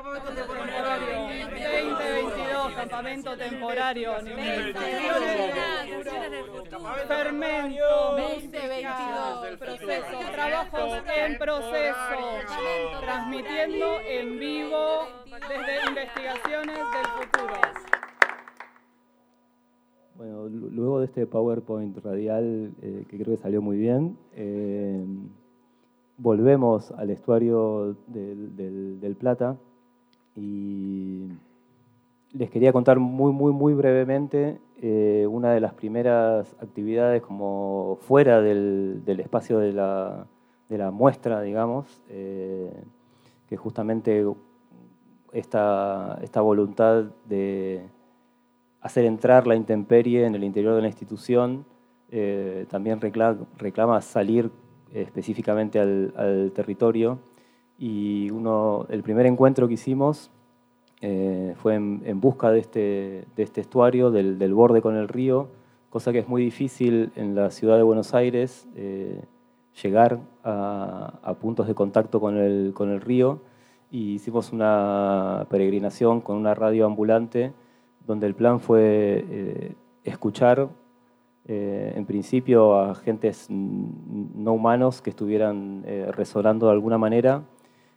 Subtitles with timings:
[0.00, 1.18] Campamento temporario.
[1.36, 4.12] 2022, campamento temporario.
[7.06, 7.84] Fermento.
[8.16, 12.18] 2022, proceso, trabajos en proceso,
[13.02, 17.60] transmitiendo en vivo desde investigaciones del futuro.
[20.14, 25.04] Bueno, luego de este PowerPoint radial, eh, que creo que salió muy bien, eh,
[26.16, 29.58] volvemos al estuario del, Plata
[30.36, 31.28] y
[32.32, 38.40] les quería contar muy, muy, muy brevemente eh, una de las primeras actividades como fuera
[38.40, 40.26] del, espacio de la,
[40.92, 44.24] muestra, digamos, que justamente
[45.32, 47.82] esta, esta voluntad de
[48.80, 51.64] hacer entrar la intemperie en el interior de la institución,
[52.10, 54.50] eh, también reclama, salir
[54.92, 57.18] específicamente al, territorio.
[57.80, 60.30] Y uno, el primer encuentro que hicimos
[61.00, 65.48] eh, fue en, busca de este, de este estuario, del, borde con el río,
[65.88, 69.20] cosa que es muy difícil en la ciudad de Buenos Aires, eh,
[69.82, 73.40] llegar a, puntos de contacto con el, con el río.
[73.90, 77.52] Y hicimos una peregrinación con una radio ambulante
[78.06, 80.68] donde el plan fue eh, escuchar
[81.46, 87.42] eh, en principio a agentes no humanos que estuvieran eh, resonando de alguna manera,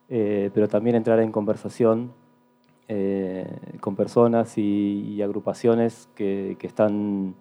[0.08, 2.12] pero también entrar en conversación
[3.80, 7.36] con personas y, agrupaciones que, están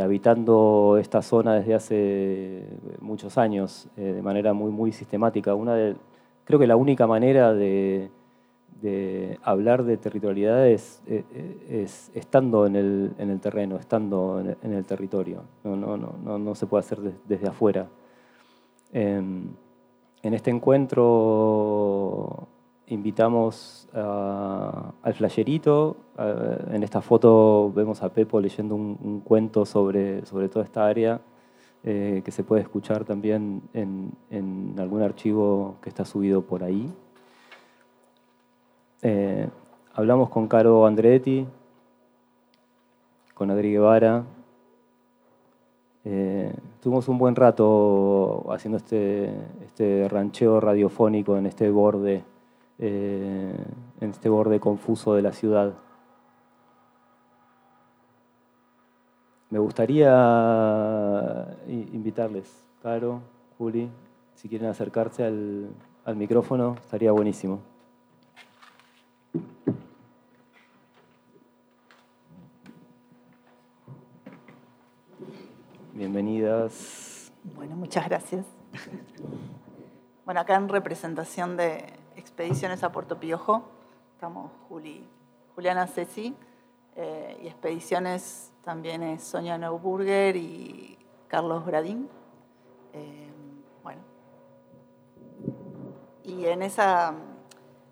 [0.00, 2.62] habitando esta zona desde hace
[3.00, 5.54] muchos años de manera muy, muy sistemática.
[5.54, 5.96] Una de,
[6.44, 8.10] creo que la única manera de
[8.82, 15.44] de hablar de territorialidad es, eh, eh, estando en el, terreno, estando en el, territorio.
[15.62, 17.86] No, no, no, no, se puede hacer desde afuera.
[18.92, 19.46] Em,
[20.22, 22.48] en este encuentro
[22.86, 25.96] invitamos al flayerito.
[26.70, 31.20] en esta foto vemos a Pepo leyendo un, cuento sobre, sobre toda esta área.
[31.84, 36.88] Eh, que se puede escuchar también en, en algún archivo que está subido por ahí.
[39.04, 39.48] Eh,
[39.92, 41.44] hablamos con Caro Andretti,
[43.34, 44.22] con Adri Guevara.
[46.04, 49.32] Eh, tuvimos un buen rato haciendo este,
[49.64, 52.24] este rancheo radiofónico en este borde,
[52.78, 53.56] eh,
[54.00, 55.74] en este borde confuso de la ciudad.
[59.50, 60.08] Me gustaría
[61.68, 63.20] invitarles, Caro,
[63.58, 63.90] Juli,
[64.34, 67.60] si quieren acercarse al micrófono, estaría buenísimo.
[75.94, 77.30] Bienvenidas.
[77.54, 78.46] Bueno, muchas gracias.
[80.24, 81.84] Bueno, acá en representación de
[82.16, 83.64] Expediciones a Puerto Piojo,
[84.14, 85.06] estamos Juli,
[85.54, 86.34] Juliana Ceci,
[86.96, 90.96] eh, y Expediciones también es Sonia Neuburger y
[91.28, 92.08] Carlos Bradín.
[92.94, 93.30] Eh,
[93.82, 94.00] bueno,
[96.24, 97.12] y en esa,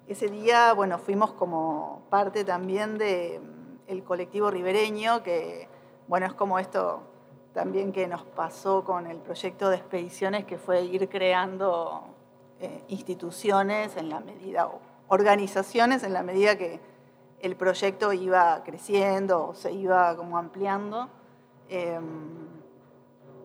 [0.07, 3.43] ese día, bueno, fuimos como parte también del
[3.89, 5.69] el colectivo ribereño, que,
[6.09, 7.10] bueno, es como esto
[7.53, 12.03] también que nos pasó con el proyecto de expediciones, que fue ir creando
[12.61, 16.81] eh, instituciones en la medida, o organizaciones en la medida que
[17.41, 21.09] el proyecto iba creciendo o se iba como ampliando.
[21.69, 22.05] Em,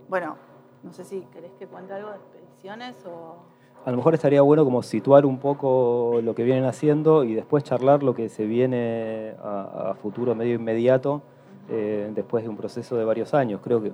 [0.07, 0.37] bueno,
[0.83, 3.37] no sé si querés que cuente algo de expediciones o...
[3.85, 7.63] A lo mejor estaría bueno como situar un poco lo que vienen haciendo y después
[7.63, 11.21] charlar lo que se viene a futuro medio inmediato
[11.67, 13.59] eh, después de un proceso de varios años.
[13.63, 13.91] Creo que,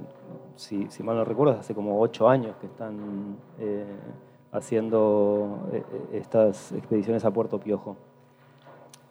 [0.58, 3.86] si, mal no recuerdo, hace como ocho años que están eh,
[4.52, 7.96] haciendo eh, estas expediciones a Puerto Piojo.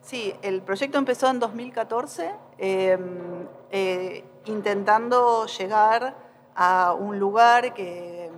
[0.02, 3.46] Sí, el proyecto empezó en 2014 em,
[4.44, 6.14] intentando llegar
[6.54, 8.30] a un lugar que,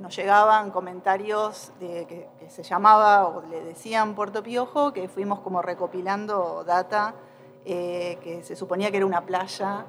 [0.00, 5.62] nos llegaban comentarios de, que, se llamaba o le decían Puerto Piojo, que fuimos como
[5.62, 7.14] recopilando data
[7.64, 9.86] eh, que se suponía que era una playa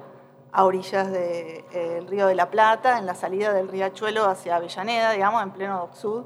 [0.52, 5.12] a orillas del eh, río de la Plata, en la salida del riachuelo hacia Avellaneda,
[5.12, 6.24] digamos, en pleno Dock Sud.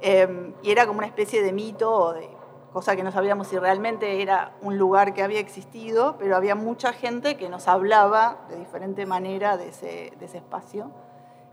[0.00, 2.28] Em, y era como una especie de mito o de
[2.72, 6.92] cosa que no sabíamos si realmente era un lugar que había existido, pero había mucha
[6.92, 10.90] gente que nos hablaba de diferente manera de ese, de ese espacio.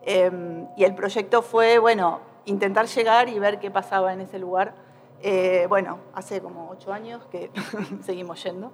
[0.04, 4.76] Em, y el proyecto fue, bueno, intentar llegar y ver qué pasaba en ese lugar.
[5.22, 7.52] Eh, bueno, hace como ocho años que
[8.04, 8.72] seguimos yendo.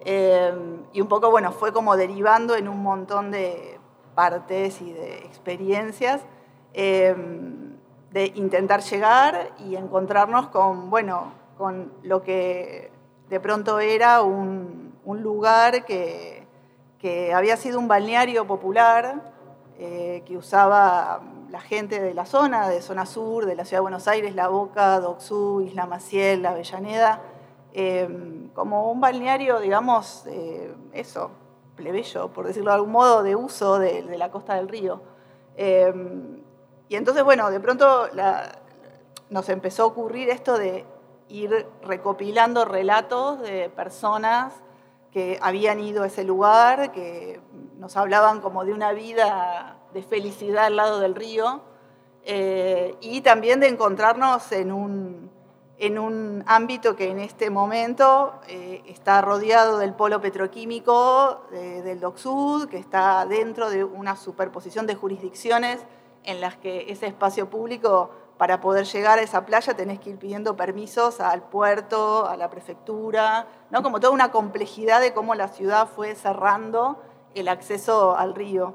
[0.00, 3.78] Em, y un poco, bueno, fue como derivando en un montón de
[4.14, 6.22] partes y de experiencias
[6.72, 7.76] em,
[8.12, 12.90] de intentar llegar y encontrarnos con, bueno, con lo que
[13.28, 16.44] de pronto era un, lugar que,
[17.32, 19.22] había sido un balneario popular
[19.78, 23.82] eh, que usaba la gente de la zona, de zona sur, de la ciudad de
[23.82, 27.20] Buenos Aires, La Boca, Doxú, Isla Maciel, La Avellaneda,
[27.78, 31.30] eh, como un balneario, digamos, eh, eso,
[31.76, 35.02] plebeyo, por decirlo de algún modo, de uso de, la costa del río.
[36.88, 38.08] y entonces, bueno, de pronto
[39.28, 40.86] nos empezó a ocurrir esto de
[41.28, 44.54] ir recopilando relatos de personas
[45.12, 47.40] que habían ido a ese lugar, que
[47.78, 51.60] nos hablaban como de una vida de felicidad al lado del río,
[52.24, 55.30] eh, y también de encontrarnos en un,
[55.78, 62.00] en un ámbito que en este momento eh, está rodeado del polo petroquímico eh, del
[62.00, 65.80] DOCSUD, que está dentro de una superposición de jurisdicciones
[66.24, 70.18] en las que ese espacio público para poder llegar a esa playa tenés que ir
[70.18, 73.82] pidiendo permisos al puerto, a la prefectura, ¿no?
[73.82, 77.00] como toda una complejidad de cómo la ciudad fue cerrando
[77.34, 78.74] el acceso al río.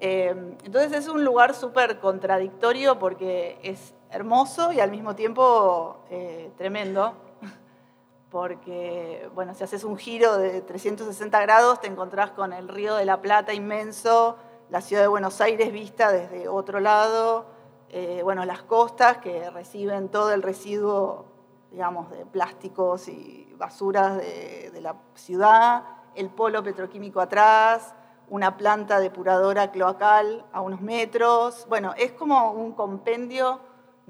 [0.00, 6.52] Eh, entonces es un lugar súper contradictorio porque es hermoso y al mismo tiempo eh,
[6.56, 7.14] tremendo,
[8.30, 13.04] porque bueno, si haces un giro de 360 grados te encontrás con el río de
[13.04, 14.36] la Plata inmenso,
[14.68, 17.46] la ciudad de Buenos Aires vista desde otro lado,
[17.88, 21.26] eh, bueno, las costas que reciben todo el residuo,
[21.70, 25.82] digamos, de plásticos y basuras de, la ciudad,
[26.14, 27.94] el polo petroquímico atrás,
[28.28, 31.66] una planta depuradora cloacal a unos metros.
[31.68, 33.60] Bueno, es como un compendio,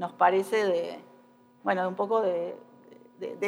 [0.01, 0.99] nos parece, de,
[1.63, 2.57] bueno, un poco de,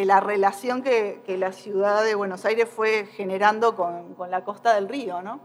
[0.04, 5.22] la relación que, la ciudad de Buenos Aires fue generando con, la costa del río,
[5.22, 5.40] ¿no?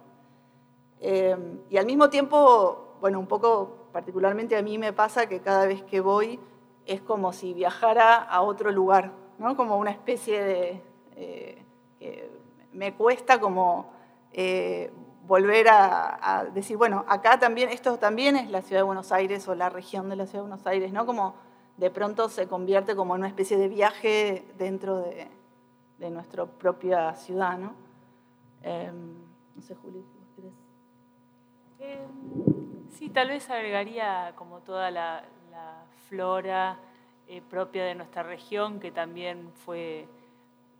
[0.99, 1.37] Eh,
[1.69, 5.81] y al mismo tiempo, bueno, un poco particularmente a mí me pasa que cada vez
[5.83, 6.41] que voy
[6.85, 9.55] es como si viajara a otro lugar, ¿no?
[9.55, 10.81] como una especie de...
[11.15, 11.63] Eh,
[12.73, 13.91] me cuesta como
[14.33, 14.91] eh,
[15.27, 19.55] volver a, decir, bueno, acá también, esto también es la ciudad de Buenos Aires o
[19.55, 21.05] la región de la ciudad de Buenos Aires, ¿no?
[21.05, 21.35] Como
[21.75, 25.29] de pronto se convierte como en una especie de viaje dentro de,
[26.09, 27.73] nuestra propia ciudad, ¿no?
[28.63, 29.15] Em,
[29.55, 30.03] no sé, Juli,
[30.35, 30.53] ¿quieres?
[31.79, 35.23] Em, Sí, tal vez agregaría como toda la,
[36.09, 36.79] flora
[37.27, 40.07] eh, propia de nuestra región, que también fue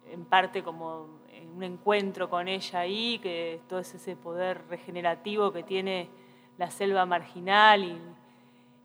[0.09, 1.07] en parte como
[1.55, 6.09] un encuentro con ella ahí, que todo ese poder regenerativo que tiene
[6.57, 8.01] la selva marginal y,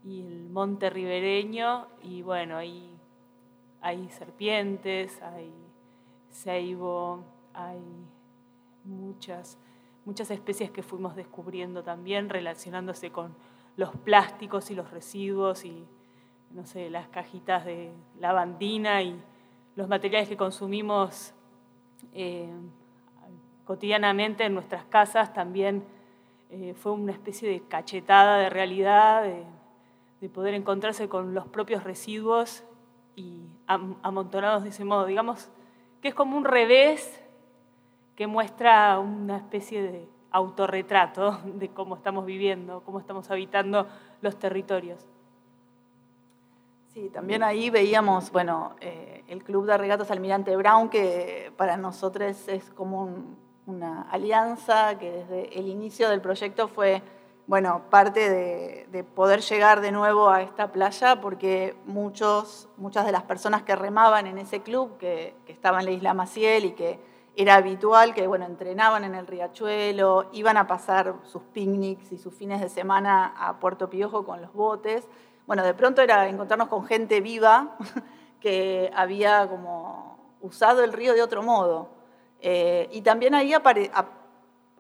[0.04, 2.90] el monte ribereño, y bueno, ahí
[3.80, 5.52] hay serpientes, hay
[6.30, 7.24] ceibo,
[7.54, 7.80] hay
[8.84, 9.58] muchas
[10.04, 13.34] muchas especies que fuimos descubriendo también relacionándose con
[13.76, 15.86] los plásticos y los residuos y,
[16.50, 19.20] no sé, las cajitas de lavandina y
[19.76, 21.32] los materiales que consumimos
[22.12, 22.50] eh,
[23.64, 25.84] cotidianamente en nuestras casas también
[26.50, 32.62] eh, fue una especie de cachetada de realidad, de, poder encontrarse con los propios residuos
[33.16, 35.04] y amontonados de ese modo.
[35.04, 35.50] Digamos
[36.00, 37.20] que es como un revés
[38.14, 43.88] que muestra una especie de autorretrato de cómo estamos viviendo, cómo estamos habitando
[44.20, 45.06] los territorios.
[46.92, 52.46] Sí, también ahí veíamos, bueno, eh, el Club de Regatas Almirante Brown, que para nosotros
[52.48, 53.08] es como
[53.64, 57.00] una alianza que desde el inicio del proyecto fue,
[57.46, 63.22] bueno, parte de, poder llegar de nuevo a esta playa, porque muchos, muchas de las
[63.22, 67.00] personas que remaban en ese club, que, que estaban en la isla Maciel y que
[67.34, 72.34] era habitual que bueno, entrenaban en el riachuelo, iban a pasar sus picnics y sus
[72.34, 75.08] fines de semana a Puerto Piojo con los botes.
[75.46, 77.76] Bueno, de pronto era encontrarnos con gente viva
[78.40, 81.90] que había como usado el río de otro modo.
[82.40, 83.52] Eh, y también ahí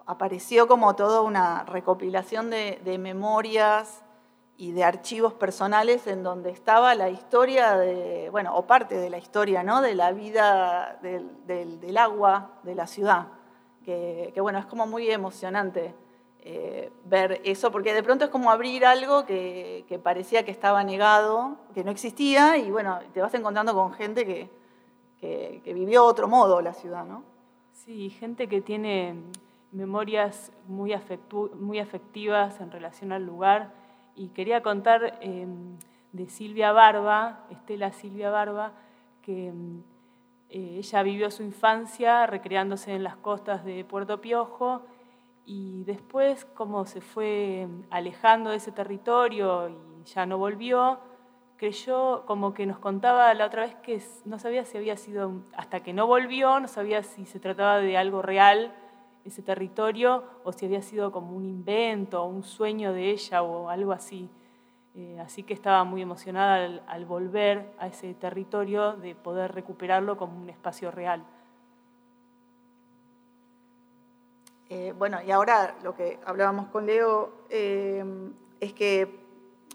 [0.06, 4.02] apareció como toda una recopilación de, de memorias
[4.62, 9.18] y de archivos personales en donde estaba la historia de, bueno, o parte de la
[9.18, 9.80] historia, ¿no?
[9.80, 13.26] De la vida del, agua de la ciudad,
[13.84, 15.96] que, bueno, es como muy emocionante
[16.44, 21.56] eh, ver eso, porque de pronto es como abrir algo que, parecía que estaba negado,
[21.72, 24.50] que no existía, y bueno, te vas encontrando con gente que,
[25.20, 27.22] que, vivió otro modo la ciudad, ¿no?
[27.72, 29.14] Sí, gente que tiene
[29.70, 30.92] memorias muy,
[31.54, 33.72] muy afectivas en relación al lugar
[34.16, 35.76] y quería contar em,
[36.10, 38.72] de Silvia Barba, Estela Silvia Barba,
[39.22, 39.82] que em,
[40.50, 44.82] eh, ella vivió su infancia recreándose en las costas de Puerto Piojo
[45.44, 51.00] y después como se fue alejando de ese territorio y ya no volvió,
[51.56, 55.80] creyó, como que nos contaba la otra vez que no sabía si había sido, hasta
[55.80, 58.74] que no volvió, no sabía si se trataba de algo real
[59.24, 63.68] ese territorio o si había sido como un invento o un sueño de ella o
[63.68, 64.28] algo así.
[64.94, 70.38] Eh, así que estaba muy emocionada al, volver a ese territorio de poder recuperarlo como
[70.38, 71.24] un espacio real.
[74.74, 78.02] Eh, bueno, y ahora lo que hablábamos con Leo eh,
[78.58, 79.20] es que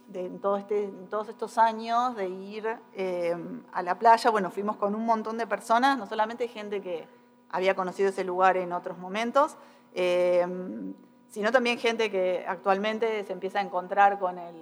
[0.07, 5.45] este, todos estos años de ir a la playa, bueno, fuimos con un montón de
[5.45, 7.07] personas, no solamente gente que
[7.51, 9.55] había conocido ese lugar en otros momentos,
[9.93, 14.55] sino también gente que actualmente se empieza a encontrar con el,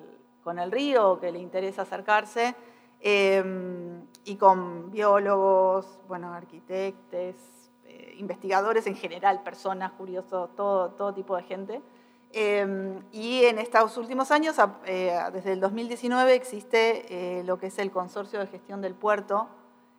[0.44, 2.56] con el río, que le interesa acercarse,
[3.00, 7.55] y con biólogos, bueno, arquitectos, eh,
[8.18, 11.82] investigadores en general, personas, curiosos, todo, todo tipo de gente.
[12.32, 14.56] Em, y en estos últimos años,
[14.86, 19.50] eh, desde el 2019, existe eh, lo que es el Consorcio de Gestión del Puerto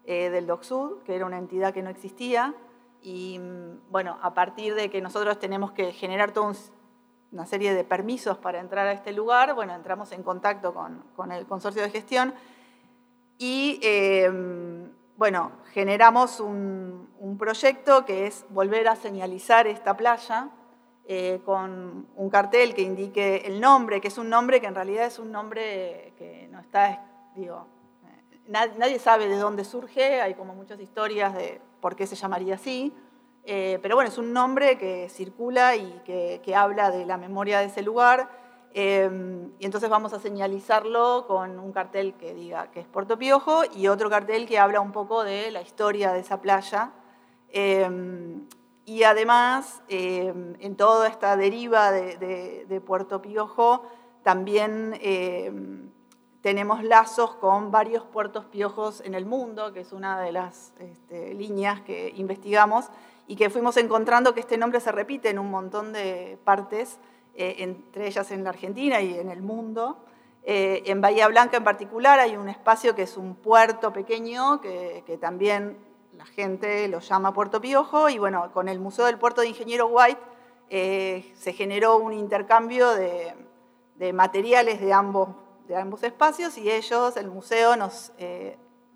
[0.07, 2.55] del DOCSUD, que era una entidad que no existía.
[3.03, 6.55] Y mm, bueno, a partir de que nosotros tenemos que generar todo un
[7.33, 11.47] una serie de permisos para entrar a este lugar, bueno, entramos en contacto con, el
[11.47, 12.35] consorcio de gestión
[13.39, 14.86] y, eh,
[15.17, 17.07] bueno, generamos un,
[17.39, 20.49] proyecto que es volver a señalizar esta playa
[21.07, 25.07] eh, con un cartel que indique el nombre, que es un nombre que en realidad
[25.07, 27.05] es un nombre que no está,
[27.35, 27.67] digo,
[28.05, 32.55] eh, nadie sabe de dónde surge, hay como muchas historias de por qué se llamaría
[32.55, 32.95] así,
[33.49, 37.67] eh, pero bueno, es un nombre que circula y que, habla de la memoria de
[37.67, 38.29] ese lugar.
[38.79, 39.09] Eh,
[39.59, 43.89] y entonces vamos a señalizarlo con un cartel que diga que es Puerto Piojo y
[43.89, 46.93] otro cartel que habla un poco de la historia de esa playa.
[47.49, 48.37] Eh,
[48.85, 53.83] y además, en toda esta deriva de, Puerto Piojo,
[54.23, 54.93] también
[56.47, 61.35] tenemos lazos con varios puertos piojos en el mundo, que es una de las este,
[61.35, 62.91] líneas que investigamos
[63.27, 67.01] y que fuimos encontrando que este nombre se repite en un montón de partes,
[67.37, 69.99] eh, entre ellas en la Argentina y en el mundo.
[70.43, 75.19] Eh, en Bahía Blanca en particular hay un espacio que es un puerto pequeño, que,
[75.21, 75.77] también
[76.17, 79.89] la gente lo llama Puerto Piojo, y bueno, con el Museo del Puerto de Ingeniero
[79.89, 80.21] White
[80.71, 83.35] eh, se generó un intercambio de,
[84.13, 85.29] materiales de ambos,
[85.69, 88.13] de ambos espacios y ellos, el museo, nos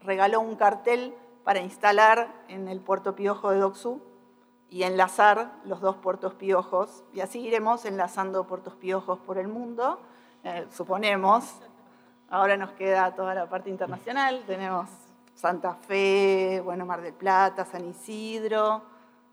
[0.00, 4.00] regaló un cartel para instalar en el Puerto Piojo de Doxú,
[4.70, 7.02] y enlazar los dos puertos piojos.
[7.12, 10.00] Y así iremos enlazando puertos piojos por el mundo,
[10.44, 11.44] eh, suponemos.
[12.30, 14.44] Ahora nos queda toda la parte internacional.
[14.46, 14.88] Tenemos
[15.34, 18.82] Santa Fe, bueno, Mar del Plata, San Isidro,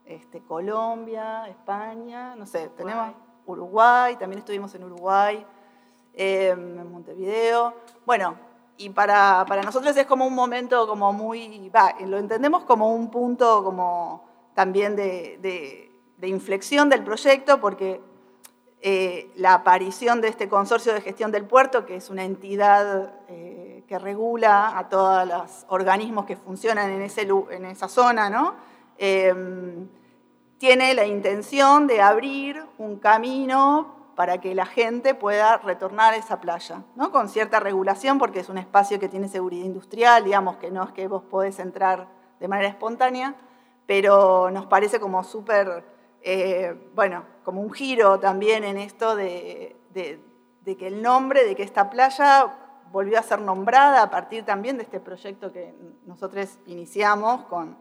[0.05, 3.13] este, Colombia, España, no sé, tenemos
[3.45, 5.45] Uruguay, también estuvimos en Uruguay,
[6.13, 7.73] em, en Montevideo.
[8.05, 8.35] Bueno,
[8.77, 13.11] y para, para, nosotros es como un momento como muy, va, lo entendemos como un
[13.11, 14.26] punto como
[14.57, 15.91] también de,
[16.23, 18.01] inflexión del proyecto, porque
[18.81, 23.83] eh, la aparición de este consorcio de gestión del puerto, que es una entidad eh,
[23.87, 28.55] que regula a todos los organismos que funcionan en, esa zona.
[28.97, 29.87] Em,
[30.57, 36.41] tiene la intención de abrir un camino para que la gente pueda retornar a esa
[36.41, 37.11] playa, ¿no?
[37.11, 40.91] con cierta regulación, porque es un espacio que tiene seguridad industrial, digamos que no es
[40.93, 42.07] que vos podés entrar
[42.39, 43.35] de manera espontánea,
[43.87, 45.83] pero nos parece como súper,
[46.21, 51.89] eh, bueno, como un giro también en esto de, que el nombre, de que esta
[51.89, 52.53] playa
[52.91, 55.73] volvió a ser nombrada a partir también de este proyecto que
[56.05, 57.77] nosotros iniciamos con,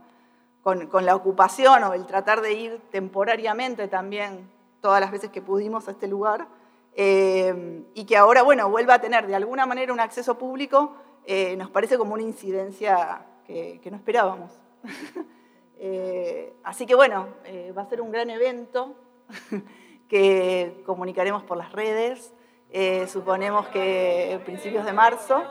[0.63, 4.49] con, la ocupación o el tratar de ir temporariamente también
[4.81, 6.47] todas las veces que pudimos a este lugar,
[6.95, 10.95] eh, y que ahora, bueno, vuelva a tener de alguna manera un acceso público,
[11.25, 14.53] eh, nos parece como una incidencia que, que no esperábamos.
[15.78, 18.95] Eh, así que bueno, eh, va a ser un gran evento
[20.09, 22.33] que comunicaremos por las redes,
[22.71, 25.42] eh, suponemos que principios de marzo.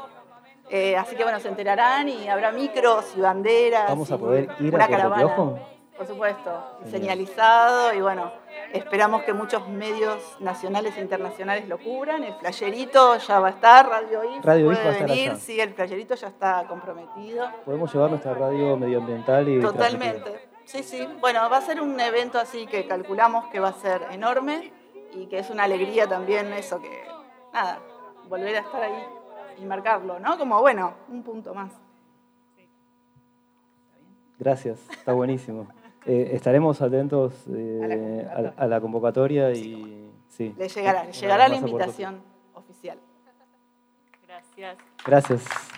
[0.98, 3.90] así que bueno, se enterarán y habrá micros y banderas.
[3.90, 5.75] Vamos a poder ir a caravana.
[5.98, 8.30] Por supuesto, señalizado y bueno,
[8.74, 12.22] esperamos que muchos medios nacionales e internacionales lo cubran.
[12.24, 15.74] El playerito ya va a estar, Radio IF radio puede va a venir, sí, el
[15.74, 17.50] playerito ya está comprometido.
[17.64, 21.08] Podemos llevar nuestra radio medioambiental y Totalmente, sí, sí.
[21.22, 24.74] Bueno, va a ser un evento así que calculamos que va a ser enorme
[25.14, 27.06] y que es una alegría también eso que,
[27.54, 27.80] nada,
[28.28, 29.02] volver a estar ahí
[29.58, 30.38] y marcarlo, ¿no?
[30.38, 31.72] Como, bueno, un punto más.
[34.38, 35.66] Gracias, está buenísimo.
[36.08, 40.54] Eh, estaremos atentos eh, a, la convocatoria y sí.
[40.58, 42.22] Le llegará, le llegará la invitación
[42.54, 43.00] oficial.
[44.28, 44.78] Gracias.
[45.06, 45.44] Gracias.
[45.44, 45.76] Gracias.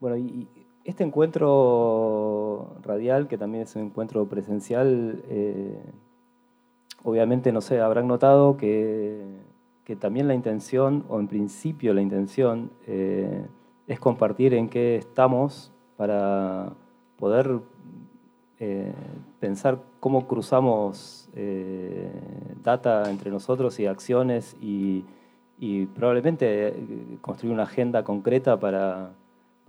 [0.00, 0.48] Bueno, y
[0.84, 5.78] este encuentro radial, que también es un encuentro presencial, eh,
[7.04, 9.50] obviamente, no sé, habrán notado que,
[9.98, 13.44] también la intención, o en principio la intención, eh,
[13.88, 16.74] es compartir en qué estamos para
[17.18, 17.58] poder
[18.60, 18.92] eh,
[19.40, 21.28] pensar cómo cruzamos
[22.62, 25.04] data entre nosotros y acciones y
[25.86, 26.72] probablemente
[27.20, 29.10] construir una agenda concreta para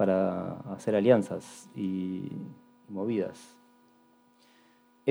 [0.01, 2.31] para hacer alianzas y,
[2.89, 3.55] movidas.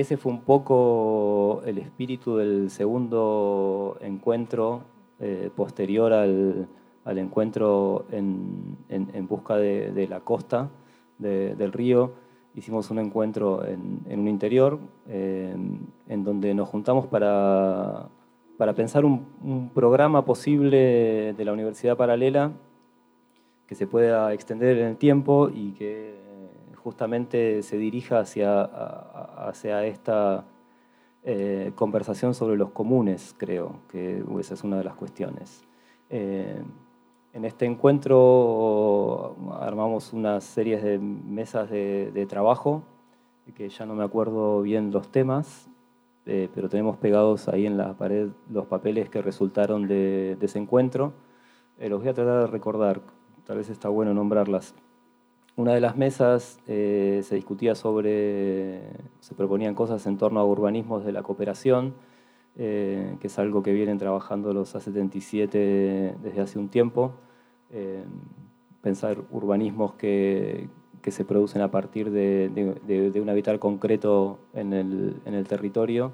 [0.01, 4.81] Ese fue un poco el espíritu del segundo encuentro
[5.19, 6.67] eh, posterior al,
[7.05, 10.71] encuentro en, busca de, la costa
[11.19, 12.13] del río.
[12.55, 15.55] Hicimos un encuentro en, un interior eh,
[16.07, 18.09] en donde nos juntamos para,
[18.57, 22.53] para pensar un, un programa posible de la Universidad Paralela
[23.67, 26.30] que se pueda extender en el tiempo y que
[26.83, 30.45] justamente se dirija hacia, hacia esta
[31.23, 35.63] eh, conversación sobre los comunes, creo, que esa es una de las cuestiones.
[36.09, 36.61] Eh,
[37.33, 42.83] en este encuentro armamos una serie de mesas de, trabajo,
[43.55, 45.69] que ya no me acuerdo bien los temas,
[46.25, 50.59] eh, pero tenemos pegados ahí en la pared los papeles que resultaron de, de ese
[50.59, 51.13] encuentro.
[51.77, 53.01] los voy a tratar de recordar
[53.45, 54.73] tal vez está bueno nombrarlas.
[55.57, 58.81] Una de las mesas eh, se discutía sobre,
[59.19, 61.93] se proponían cosas en torno a urbanismos de la cooperación,
[62.55, 67.13] eh, que es algo que vienen trabajando los A77 desde hace un tiempo.
[67.69, 68.03] Eh,
[68.81, 70.69] pensar urbanismos que,
[71.01, 76.11] que, se producen a partir de, de, un habitar concreto en el, en el territorio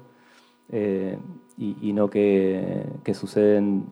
[0.70, 3.86] y, y, no que, que suceden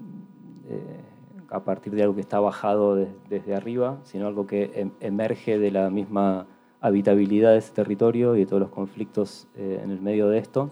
[1.50, 5.70] a partir de algo que está bajado desde arriba, sino algo que em, emerge de
[5.70, 6.46] la misma
[6.80, 10.70] habitabilidad de ese territorio y de todos los conflictos eh, en el medio de esto.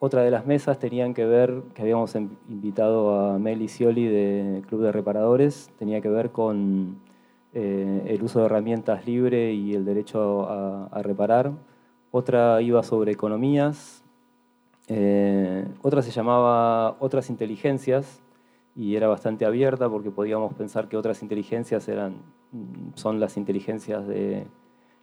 [0.00, 4.82] Otra de las mesas tenían que ver, que habíamos invitado a Meli Scioli de Club
[4.82, 7.00] de Reparadores, tenía que ver con
[7.52, 11.50] eh, el uso de herramientas libre y el derecho a, reparar.
[12.12, 14.04] Otra iba sobre economías.
[14.86, 18.22] Eh, otra se llamaba Otras inteligencias,
[18.78, 22.14] y era bastante abierta porque podíamos pensar que otras inteligencias eran,
[22.94, 24.46] son las inteligencias de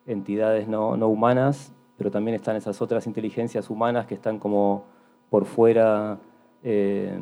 [0.08, 4.86] entidades no, humanas, pero también están esas otras inteligencias humanas que están como
[5.30, 6.18] por fuera
[6.64, 7.20] eh,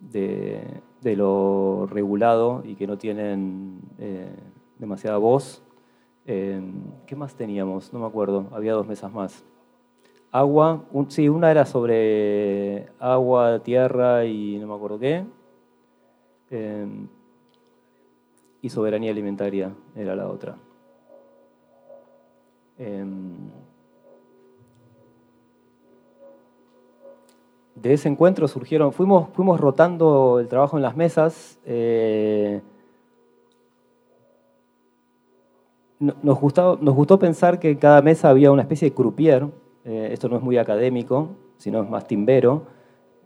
[0.00, 0.80] de,
[1.14, 4.34] lo regulado y que no tienen eh,
[4.78, 5.62] demasiada voz.
[6.24, 6.58] Eh,
[7.06, 7.92] ¿Qué más teníamos?
[7.92, 9.44] No me acuerdo, había dos mesas más.
[10.30, 15.24] Agua, sí, una era sobre agua, tierra y no me acuerdo qué.
[16.50, 17.08] Em,
[18.60, 20.56] y soberanía alimentaria era la otra.
[22.78, 23.50] Em,
[27.74, 31.58] de ese encuentro surgieron, fuimos, fuimos rotando el trabajo en las mesas.
[31.64, 32.60] Eh,
[36.00, 39.48] nos, nos gustó pensar que en cada mesa había una especie de croupier,
[39.88, 42.64] eh, esto no es muy académico, sino es más timbero,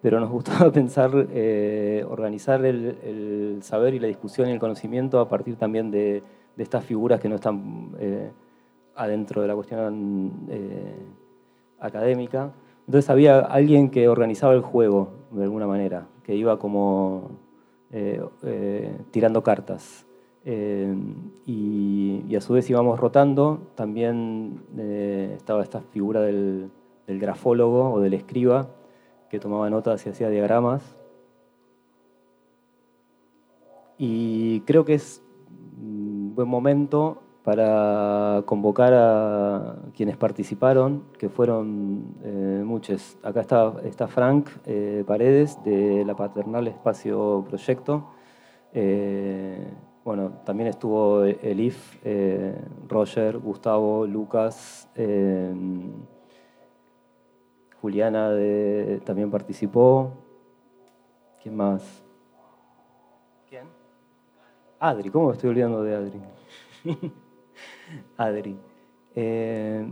[0.01, 5.29] pero nos gustaba pensar, eh, organizar el, saber y la discusión y el conocimiento a
[5.29, 6.22] partir también de,
[6.57, 8.31] estas figuras que no están eh,
[8.94, 10.48] adentro de la cuestión
[11.81, 12.53] académica.
[12.87, 17.31] Entonces había alguien que organizaba el juego de alguna manera, que iba como
[19.11, 20.07] tirando cartas.
[20.44, 20.94] Eh,
[21.46, 26.70] y, a su vez íbamos rotando, también eh, estaba esta figura del,
[27.07, 28.68] grafólogo o del escriba
[29.28, 30.96] que tomaba notas y hacía diagramas.
[33.98, 35.22] Y creo que es
[35.78, 43.18] un buen momento para convocar a quienes participaron, que fueron eh, muchos.
[43.22, 44.48] Acá está, está Frank
[45.07, 48.09] Paredes de la Paternal Espacio Proyecto.
[50.05, 55.55] Bueno, también estuvo Elif, eh, Roger, Gustavo, Lucas, eh,
[57.81, 58.31] Juliana
[59.05, 60.11] también participó.
[61.41, 62.03] ¿Quién más?
[63.49, 63.67] ¿Quién?
[64.81, 66.21] Adri, ¿cómo me estoy olvidando de Adri?
[68.17, 68.59] Adri.
[69.15, 69.88] Eh,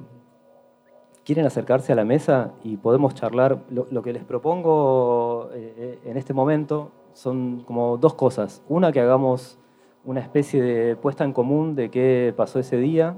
[1.24, 3.60] ¿Quieren acercarse a la mesa y podemos charlar?
[3.70, 8.62] lo que les propongo en este momento son como dos cosas.
[8.68, 9.60] Una, que hagamos
[10.04, 13.16] una especie de puesta en común de qué pasó ese día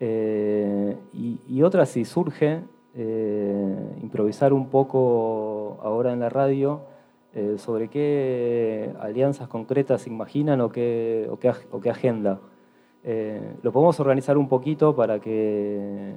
[0.00, 2.62] Eh, y, otra si surge,
[2.94, 6.82] eh, improvisar un poco ahora en la radio
[7.32, 11.38] eh, sobre qué alianzas concretas imaginan o qué, o
[11.80, 12.40] qué, agenda.
[13.62, 16.14] lo podemos organizar un poquito para que,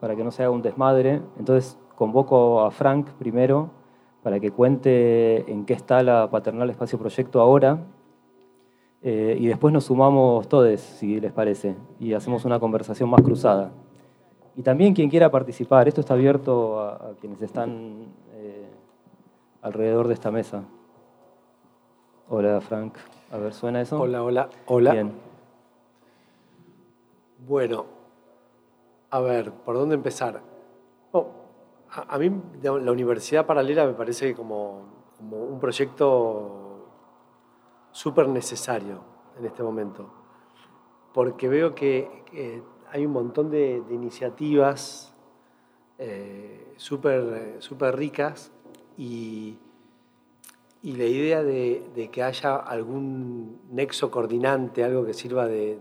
[0.00, 1.20] para que no se haga un desmadre.
[1.38, 3.70] Entonces convoco a Frank primero
[4.22, 7.78] para que cuente en qué está la Paternal Espacio Proyecto ahora,
[9.02, 13.70] eh, y después nos sumamos todos, si les parece, y hacemos una conversación más cruzada.
[14.56, 18.66] Y también quien quiera participar, esto está abierto a, quienes están eh,
[19.60, 20.64] alrededor de esta mesa.
[22.28, 22.94] Hola, Frank.
[23.30, 24.00] A ver, ¿suena eso?
[24.00, 24.92] Hola, hola, hola.
[24.92, 25.12] Bien.
[27.46, 27.84] Bueno,
[29.10, 30.40] a ver, ¿por dónde empezar?
[31.12, 31.28] Oh,
[31.90, 32.32] a, mí
[32.62, 34.82] la universidad paralela me parece como,
[35.18, 36.65] como un proyecto
[37.96, 39.00] súper necesario
[39.38, 40.10] en este momento,
[41.14, 42.24] porque veo que,
[42.90, 45.14] hay un montón de, iniciativas
[45.98, 48.52] eh, súper super ricas
[48.98, 49.56] y,
[50.82, 55.78] y, la idea de, que haya algún nexo coordinante, algo que sirva de,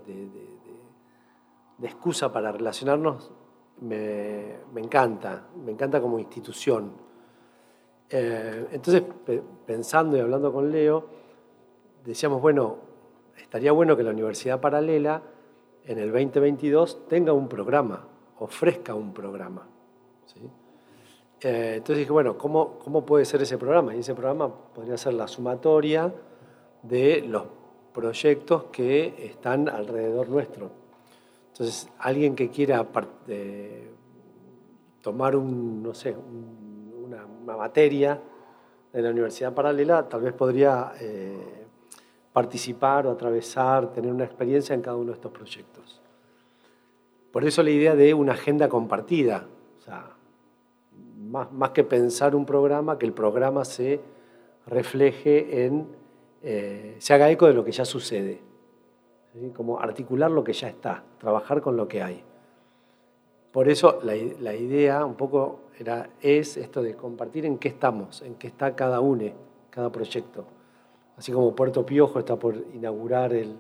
[1.84, 3.30] excusa para relacionarnos,
[3.82, 6.93] me, encanta, me encanta como institución.
[8.10, 9.04] Eh, entonces,
[9.65, 11.25] pensando y hablando con Leo,
[12.06, 12.78] decíamos, bueno,
[13.38, 15.22] estaría bueno que la universidad paralela
[15.86, 18.08] en el 2022 tenga un programa,
[18.39, 19.68] ofrezca un programa.
[21.41, 23.96] Eh, entonces dije, bueno, ¿cómo, ¿cómo puede ser ese programa?
[23.96, 26.12] Y ese programa podría ser la sumatoria
[26.82, 27.44] de los
[27.94, 30.72] proyectos que están alrededor nuestro.
[31.52, 32.86] Entonces, alguien que quiera
[33.28, 33.89] eh,
[35.02, 38.20] tomar un, no sé, una, materia
[38.91, 41.64] de la universidad paralela, tal vez podría eh,
[42.36, 46.02] participar o atravesar, tener una experiencia en cada uno de estos proyectos.
[47.32, 49.48] Por eso la idea de una agenda compartida,
[51.17, 54.02] más, más que pensar un programa, que el programa se
[54.67, 55.88] refleje en,
[56.43, 58.41] eh, se haga eco de lo que ya sucede,
[59.56, 62.21] como articular lo que ya está, trabajar con lo que hay.
[63.54, 68.21] Por eso la, la, idea un poco era, es esto de compartir en qué estamos,
[68.24, 69.32] en qué está cada uno,
[69.69, 70.43] cada proyecto
[71.17, 73.56] así como Puerto Piojo está por inaugurar, el,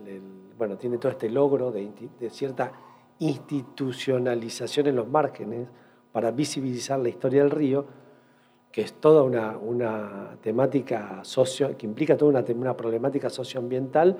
[0.57, 1.91] bueno, tiene todo este logro de,
[2.29, 2.71] cierta
[3.19, 5.67] institucionalización en los márgenes
[6.11, 7.85] para visibilizar la historia del río,
[8.71, 14.17] que es toda una, temática socio, que implica toda una, problemática socioambiental,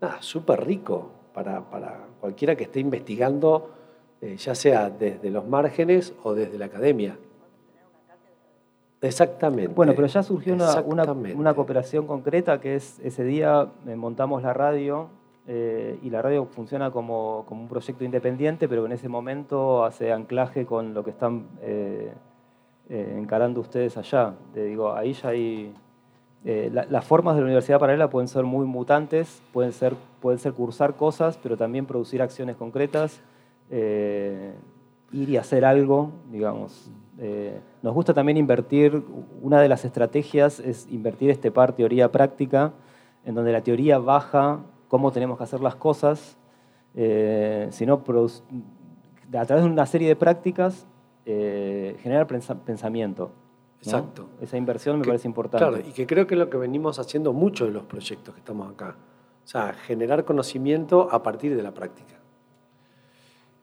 [0.00, 1.62] nada, súper rico para,
[2.20, 3.70] cualquiera que esté investigando,
[4.20, 7.18] eh, ya sea desde los márgenes o desde la academia.
[9.02, 9.74] Exactamente.
[9.74, 15.08] Bueno, pero ya surgió una, cooperación concreta que es ese día eh, montamos la radio
[15.48, 20.64] eh, y la radio funciona como, un proyecto independiente, pero en ese momento hace anclaje
[20.64, 22.12] con lo que están eh,
[22.88, 24.34] encarando ustedes allá.
[24.54, 25.74] digo, ahí ya hay...
[26.44, 30.94] las formas de la universidad paralela pueden ser muy mutantes, pueden ser, pueden ser cursar
[30.94, 33.20] cosas, pero también producir acciones concretas,
[33.70, 36.88] ir y hacer algo, digamos.
[37.18, 39.02] Eh, nos gusta también invertir,
[39.42, 42.72] una de las estrategias es invertir este par teoría-práctica,
[43.24, 46.36] en donde la teoría baja cómo tenemos que hacer las cosas,
[46.94, 50.86] eh, sino a través de una serie de prácticas
[51.24, 53.32] eh, generar pensamiento.
[53.80, 54.28] Exacto.
[54.40, 55.66] Esa inversión me parece importante.
[55.66, 58.40] Claro, y que creo que es lo que venimos haciendo mucho de los proyectos que
[58.40, 58.96] estamos acá.
[59.44, 62.20] O sea, generar conocimiento a partir de la práctica.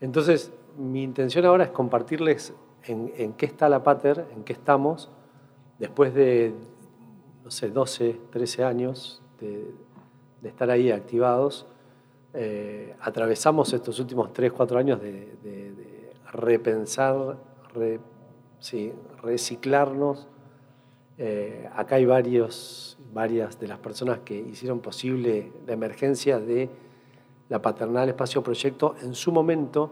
[0.02, 2.54] Entonces, mi intención ahora es compartirles
[2.86, 5.10] en, qué está la Pater, en qué estamos,
[5.78, 6.54] después de,
[7.44, 9.72] no sé, 12, 13 años de,
[10.44, 11.68] estar ahí activados,
[12.34, 15.30] eh, atravesamos estos últimos 3, 4 años de,
[16.32, 17.38] repensar,
[19.24, 20.28] reciclarnos.
[21.18, 26.70] Eh, acá hay varios, varias de las personas que hicieron posible la emergencia de
[27.50, 29.92] la Paternal Espacio Proyecto en su momento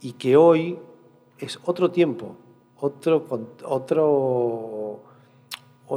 [0.00, 0.78] y que hoy
[1.38, 2.36] es otro tiempo,
[2.78, 3.26] otro,
[3.64, 5.00] otro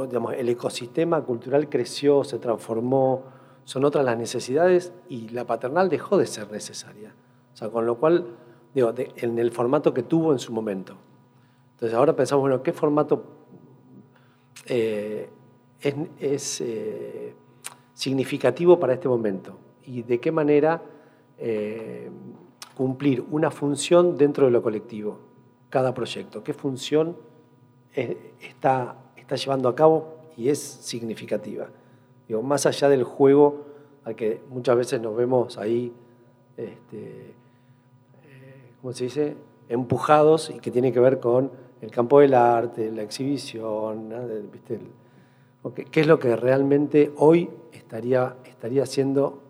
[0.06, 3.24] digamos, el ecosistema cultural creció, se transformó,
[3.64, 7.14] son otras las necesidades y la paternal dejó de ser necesaria.
[7.52, 8.26] O sea, con lo cual,
[8.74, 10.96] digo, en el formato que tuvo en su momento.
[11.72, 13.24] Entonces ahora pensamos, bueno, ¿qué formato
[14.66, 15.28] eh,
[15.80, 17.34] es, eh,
[17.94, 19.58] significativo para este momento?
[19.84, 20.82] ¿Y de qué manera
[21.38, 22.10] eh,
[22.76, 25.29] cumplir una función dentro de lo colectivo?
[25.70, 27.16] Cada proyecto, qué función
[27.94, 31.68] está, está llevando a cabo y es significativa.
[32.28, 33.64] Digo, más allá del juego
[34.04, 35.92] al que muchas veces nos vemos ahí
[36.56, 37.34] este,
[38.24, 39.36] eh, ¿cómo se dice?,
[39.68, 44.12] empujados y que tiene que ver con el campo del arte, la exhibición,
[45.90, 49.40] ¿qué es lo que realmente hoy estaría, estaría siendo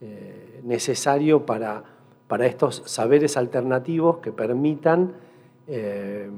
[0.00, 1.84] eh, necesario para,
[2.26, 5.12] para estos saberes alternativos que permitan
[5.72, 6.28] eh,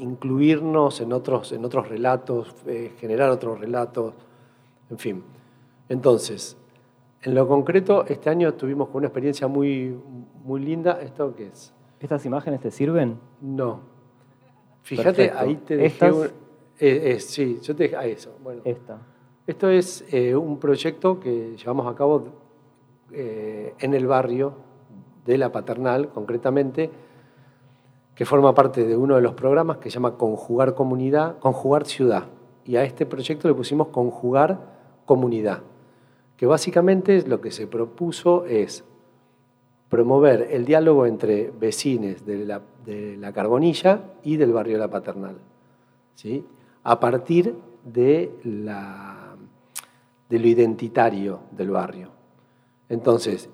[0.00, 4.12] incluirnos en otros, en otros relatos, eh, generar otros relatos,
[4.90, 5.22] en fin.
[5.88, 6.58] Entonces,
[7.22, 9.98] en lo concreto, este año tuvimos una experiencia muy,
[10.44, 11.00] muy linda.
[11.00, 11.72] ¿Esto qué es?
[12.00, 13.18] ¿Estas imágenes te sirven?
[13.40, 13.80] No.
[14.82, 16.28] Fíjate, ahí te dejé un,
[16.78, 18.36] eh, sí, yo te dejé a eso.
[18.42, 18.98] Bueno, Esta.
[19.46, 22.24] Esto es un proyecto que llevamos a cabo
[23.10, 24.54] en el barrio
[25.24, 26.90] de la Paternal, concretamente,
[28.14, 32.24] que forma parte de uno de los programas que se llama Conjugar Comunidad, Conjugar Ciudad.
[32.64, 34.60] Y a este proyecto le pusimos Conjugar
[35.06, 35.62] Comunidad,
[36.36, 38.84] que básicamente lo que se propuso es
[39.88, 45.36] promover el diálogo entre vecines de la, de la Carbonilla y del barrio la Paternal,
[46.14, 46.44] ¿sí?
[46.84, 49.36] a partir de, la,
[50.28, 52.08] de lo identitario del barrio.
[52.88, 53.50] Entonces,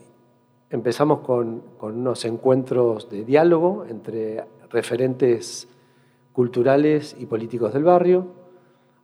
[0.70, 5.66] Empezamos con, unos encuentros de diálogo entre referentes
[6.34, 8.26] culturales y políticos del barrio.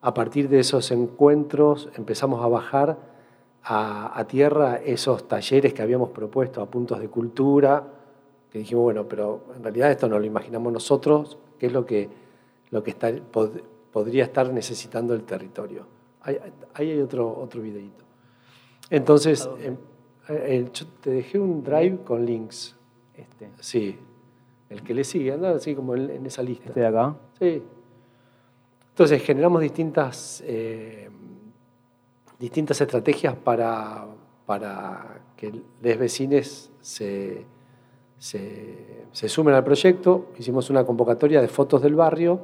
[0.02, 2.98] A partir de esos encuentros empezamos a bajar
[3.62, 7.82] a, tierra esos talleres que habíamos propuesto a puntos de cultura,
[8.50, 12.10] que dijimos, bueno, pero en realidad esto no lo imaginamos nosotros, qué es lo que,
[12.72, 13.10] lo que está,
[13.90, 15.86] podría estar necesitando el territorio.
[16.20, 16.36] Ahí
[16.74, 18.04] hay, otro, otro videito.
[18.90, 19.48] Entonces,
[20.28, 22.76] eh, yo te dejé un drive con links.
[23.14, 23.50] Este.
[23.60, 23.98] Sí.
[24.68, 26.68] El que le sigue, anda así como en, esa lista.
[26.68, 27.16] ¿Este de acá?
[27.38, 27.62] Sí.
[28.90, 31.10] Entonces generamos distintas, eh,
[32.38, 34.06] distintas estrategias para,
[34.46, 37.44] para que los vecinos se,
[38.18, 40.28] se, sumen al proyecto.
[40.38, 42.40] Hicimos una convocatoria de fotos del barrio.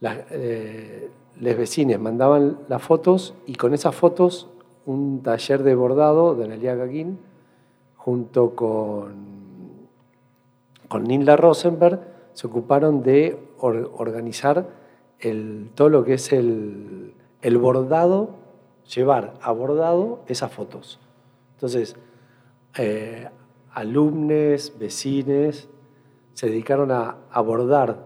[0.00, 4.48] Las, eh, los vecinos mandaban las fotos y con esas fotos
[4.86, 7.18] un taller de bordado de Nelia Gaguín
[7.96, 9.88] junto con,
[10.88, 12.00] con Nilda Rosenberg,
[12.32, 14.68] se ocuparon de organizar
[15.18, 17.14] el, todo lo que es el,
[17.58, 18.30] bordado,
[18.94, 21.00] llevar a bordado esas fotos.
[21.54, 21.96] Entonces,
[22.78, 23.28] eh,
[23.72, 25.68] alumnos, vecines,
[26.34, 28.04] se dedicaron a, a bordar,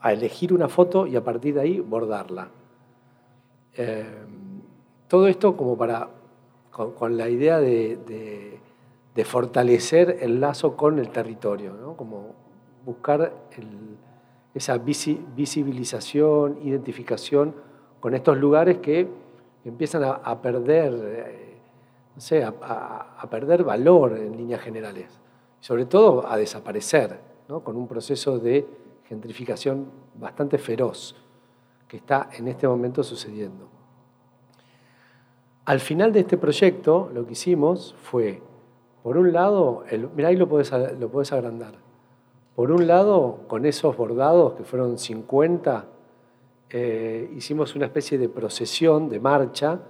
[0.00, 2.48] a elegir una foto y a partir de ahí bordarla.
[3.76, 4.06] Eh,
[5.08, 6.08] todo esto como para,
[6.70, 8.60] con, la idea de,
[9.24, 12.34] fortalecer el lazo con el territorio, como
[12.84, 13.32] buscar
[14.54, 17.54] esa visibilización, identificación
[17.98, 19.08] con estos lugares que
[19.64, 21.56] empiezan a, perder, eh,
[22.14, 25.06] no sé, a, perder valor en líneas generales,
[25.58, 27.18] sobre todo a desaparecer,
[27.64, 28.66] con un proceso de
[29.08, 31.16] gentrificación bastante feroz
[31.88, 33.77] que está en este momento sucediendo.
[35.68, 38.40] Al final de este proyecto, lo que hicimos fue,
[39.02, 41.74] por un lado, el, mirá ahí lo puedes agrandar.
[42.56, 45.84] Por un lado, con esos bordados, que fueron 50,
[46.70, 49.80] eh, hicimos una especie de procesión, de marcha,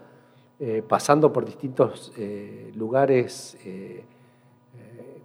[0.59, 3.57] eh, pasando por distintos eh, lugares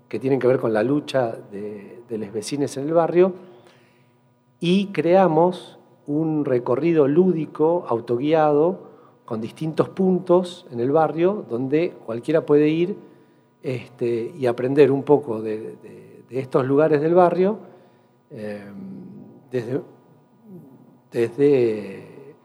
[0.08, 3.34] que tienen que ver con la lucha de, de los vecinos en el barrio,
[4.60, 8.93] y creamos un recorrido lúdico, autoguiado,
[9.26, 12.98] con distintos puntos en el barrio donde cualquiera puede ir
[13.62, 15.78] este, y aprender un poco de,
[16.30, 17.60] estos lugares del barrio
[18.32, 18.66] eh,
[19.52, 19.82] desde,
[21.12, 22.36] desde,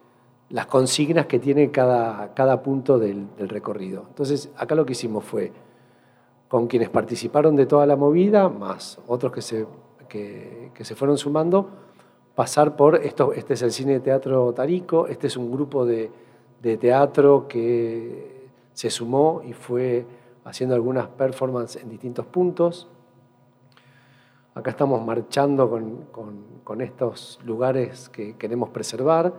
[0.50, 4.04] las consignas que tiene cada, cada punto del, recorrido.
[4.08, 5.52] Entonces, acá lo que hicimos fue,
[6.48, 9.66] con quienes participaron de toda la movida, más otros que se,
[10.08, 11.68] que, se fueron sumando,
[12.34, 16.10] pasar por, esto, este es el cine de teatro Tarico, este es un grupo de
[16.60, 20.06] de teatro que se sumó y fue
[20.44, 22.88] haciendo algunas performances en distintos puntos.
[24.54, 29.32] Acá estamos marchando con, estos lugares que queremos preservar.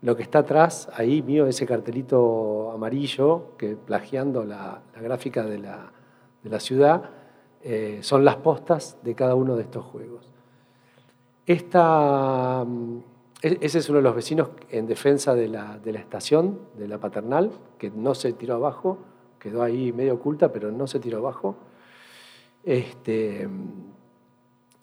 [0.00, 6.60] Lo que está atrás, ahí mío, ese cartelito amarillo, que plagiando la, gráfica de la,
[6.60, 7.10] ciudad,
[7.62, 10.30] eh, son las postas de cada uno de estos juegos.
[11.46, 13.13] Esta e-,
[13.44, 17.90] ese es uno de los vecinos en defensa de la, estación, de la paternal, que
[17.90, 18.96] no se tiró abajo,
[19.38, 21.56] quedó ahí medio oculta, pero no se tiró abajo.
[22.62, 23.46] Este,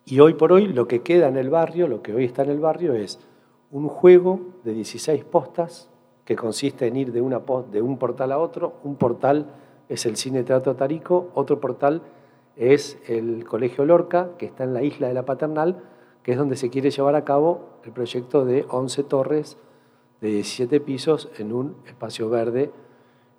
[0.06, 2.52] y hoy por hoy lo que queda en el barrio, lo que hoy está en
[2.52, 3.20] el barrio es
[3.72, 5.90] un juego de 16 postas
[6.24, 7.22] que consiste en ir de,
[7.72, 8.76] de un portal a otro.
[8.84, 9.48] Un portal
[9.90, 12.04] es el Cine Teatro Tarico, otro portal
[12.56, 15.82] es el Colegio Lorca, que está en la isla de la Paternal,
[16.24, 19.58] que es donde se quiere llevar a cabo el proyecto de 11 torres
[20.22, 22.72] de 17 pisos en un espacio verde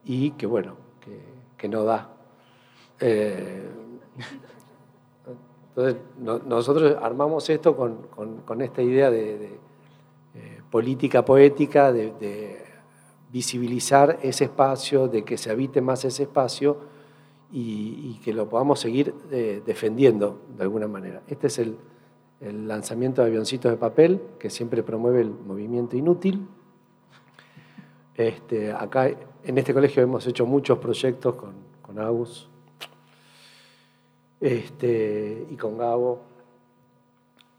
[0.05, 0.77] y que, bueno,
[1.57, 2.11] que, no da.
[2.99, 3.69] Eh,
[5.69, 9.59] entonces, nosotros armamos esto con, esta idea de,
[10.35, 12.61] eh, política poética, de,
[13.31, 16.77] visibilizar ese espacio, de que se habite más ese espacio
[17.51, 21.23] y, que lo podamos seguir eh, defendiendo de alguna manera.
[21.27, 21.79] Este es el,
[22.43, 26.47] el lanzamiento de avioncitos de papel, que siempre promueve el movimiento inútil.
[28.15, 29.09] Este, acá
[29.45, 32.49] en este colegio hemos hecho muchos proyectos con, con Agus
[34.41, 36.21] este, y con Gabo.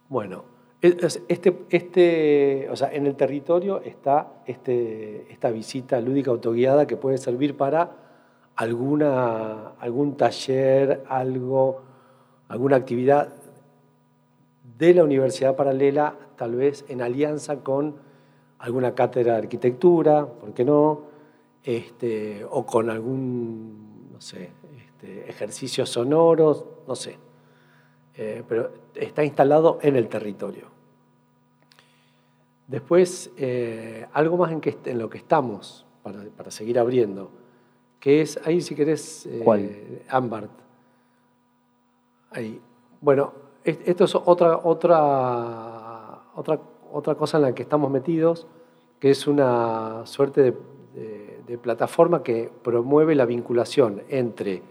[0.10, 0.44] Bueno,
[0.82, 7.18] este, este, o sea, en el territorio está este, esta visita lúdica autoguiada que puede
[7.18, 7.92] servir para
[8.58, 11.82] alguna, algún taller, algo,
[12.50, 13.30] alguna actividad
[14.88, 17.96] de la universidad paralela, tal vez en alianza con
[18.60, 21.02] alguna cátedra de arquitectura, ¿por qué no?
[21.64, 27.18] Este, o con algún, no sé, este, ejercicios sonoros, no sé.
[28.16, 30.68] Eh, pero está instalado en el territorio.
[32.68, 37.32] Después, eh, algo más en, que, en, lo que estamos, para, seguir abriendo,
[38.00, 40.52] que es, ahí si querés, eh, Ambart.
[42.32, 42.60] Ahí.
[43.02, 46.60] Bueno, esto es otra, otra, otra,
[46.92, 48.48] otra cosa en la que estamos metidos,
[49.00, 50.54] que es una suerte
[50.96, 54.64] de, plataforma que promueve la vinculación entre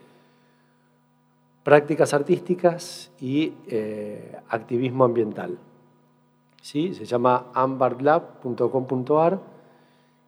[1.63, 5.59] prácticas artísticas y eh, activismo ambiental.
[6.61, 6.93] ¿Sí?
[6.95, 9.39] Se llama ambarlab.com.ar,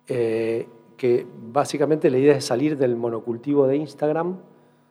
[0.06, 4.36] eh, que básicamente la idea es salir del monocultivo de Instagram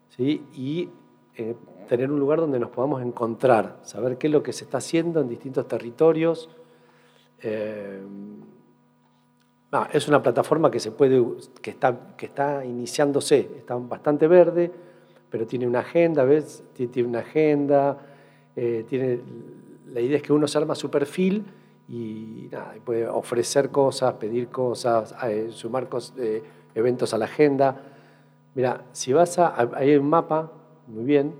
[0.09, 0.43] ¿sí?
[0.53, 0.89] y
[1.36, 1.55] eh,
[1.88, 5.22] tener un lugar donde nos podamos encontrar, saber qué es lo que se está haciendo
[5.22, 6.50] en distintos territorios.
[7.41, 8.02] Eh,
[9.91, 11.24] es una plataforma que, se puede,
[11.62, 14.72] que, está, que está iniciándose, está bastante verde,
[15.30, 16.63] pero tiene una agenda, ¿ves?
[16.74, 17.98] Tiene una agenda,
[18.56, 19.19] eh, tiene,
[19.91, 21.43] la idea es que uno se arma su perfil
[21.88, 22.50] y
[22.86, 25.88] puede ofrecer cosas, pedir cosas, eh, sumar
[26.76, 27.82] eventos a la agenda.
[28.56, 30.52] Mira, si vas a, hay un mapa,
[30.88, 31.34] muy bien,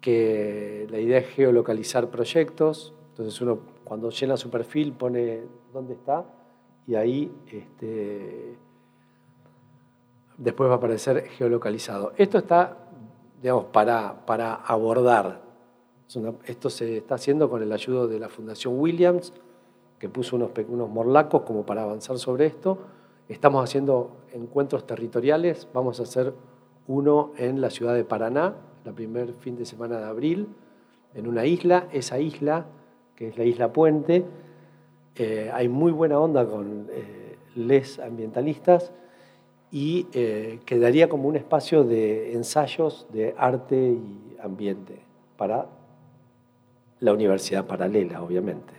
[0.00, 6.24] que la idea es geolocalizar proyectos, entonces uno cuando llena su perfil pone dónde está
[6.86, 8.56] y ahí este,
[10.38, 12.12] después va a aparecer geolocalizado.
[12.16, 12.76] Esto está,
[13.42, 15.42] digamos, para, para abordar.
[16.46, 19.32] esto se está haciendo con el ayudo de la Fundación Williams,
[19.98, 22.78] que puso unos, unos morlacos como para avanzar sobre esto.
[23.28, 26.32] Estamos haciendo encuentros territoriales, vamos a hacer
[26.88, 30.48] uno en la ciudad de Paraná, la primer fin de semana de abril,
[31.14, 31.88] en una isla.
[31.92, 32.66] Esa isla,
[33.16, 34.24] que es la isla Puente,
[35.16, 38.92] eh, hay muy buena onda con eh, les ambientalistas
[39.72, 45.00] y eh, quedaría como un espacio de ensayos de arte y ambiente
[45.36, 45.66] para
[47.00, 48.72] la universidad paralela, obviamente.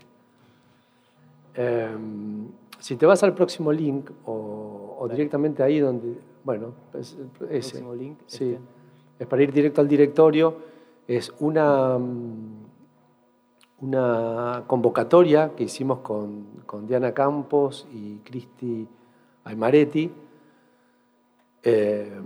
[1.53, 2.47] Em,
[2.79, 7.19] si te vas al próximo link o, directamente ahí donde, bueno, ese.
[7.19, 8.17] El próximo link.
[8.27, 8.51] Sí.
[8.53, 8.80] Este
[9.21, 10.55] es para ir directo al directorio,
[11.07, 12.65] es una, mm,
[14.65, 16.47] convocatoria que hicimos con,
[16.87, 18.87] Diana Campos y Cristi
[19.43, 20.11] Aymaretti,
[21.61, 22.19] eh,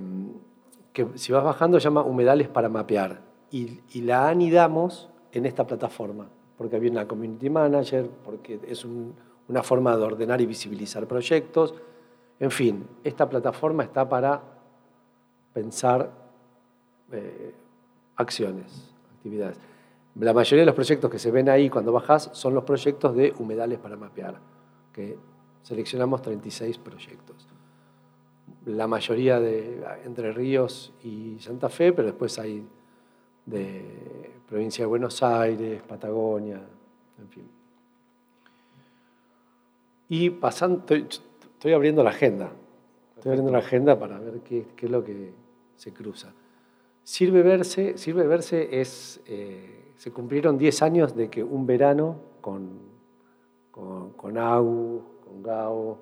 [0.93, 3.19] que si vas bajando llama Humedales para Mapear,
[3.51, 9.97] y, la anidamos en esta plataforma, porque había una community manager, porque es una forma
[9.97, 11.73] de ordenar y visibilizar proyectos.
[12.39, 14.41] En fin, esta plataforma está para
[15.51, 16.24] pensar
[17.11, 17.53] eh,
[18.15, 19.57] acciones, actividades.
[20.19, 23.33] La mayoría de los proyectos que se ven ahí cuando bajas son los proyectos de
[23.37, 24.39] humedales para mapear,
[24.93, 25.17] que
[25.61, 27.47] seleccionamos 36 proyectos.
[28.65, 32.65] La mayoría de Entre Ríos y Santa Fe, pero después hay
[33.45, 36.61] de provincia de Buenos Aires, Patagonia,
[37.19, 37.49] en fin.
[40.07, 42.51] Y pasando, estoy, abriendo la agenda.
[43.15, 45.33] Estoy abriendo la agenda para ver qué, qué es lo que
[45.75, 46.31] se cruza.
[47.05, 52.79] Sirve verse, sirve verse es, eh, se cumplieron 10 años de que un verano con,
[53.69, 55.99] con, con Agu, con Gao,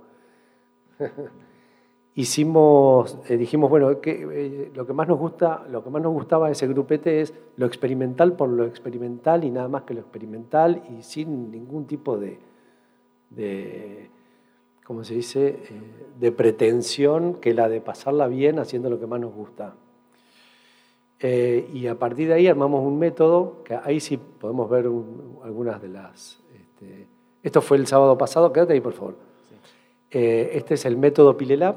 [2.16, 6.46] hicimos, eh, dijimos, bueno, eh, lo, que más nos gusta, lo que más nos gustaba
[6.46, 10.84] de ese grupete es lo experimental por lo experimental y nada más que lo experimental
[10.98, 12.40] y sin ningún tipo de,
[13.30, 14.10] de
[14.86, 15.60] ¿cómo se dice?,
[16.18, 19.76] de pretensión que la de pasarla bien haciendo lo que más nos gusta.
[21.26, 24.88] Eh, y a partir de ahí armamos un método, que ahí sí podemos ver
[25.42, 26.38] algunas de las...
[26.54, 27.08] Este,
[27.42, 29.16] esto fue el sábado pasado, quédate ahí por favor.
[30.12, 31.76] Eh, este es el método Pilelab,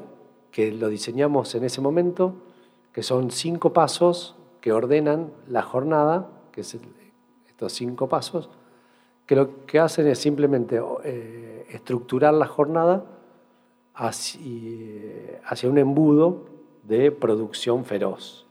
[0.51, 2.33] que lo diseñamos en ese momento,
[2.91, 6.77] que son cinco pasos que ordenan la jornada, que es
[7.47, 8.49] estos cinco pasos,
[9.25, 13.05] que lo que hacen es simplemente eh, estructurar la jornada
[13.93, 16.47] hacia, hacia, un embudo
[16.83, 18.46] de producción feroz,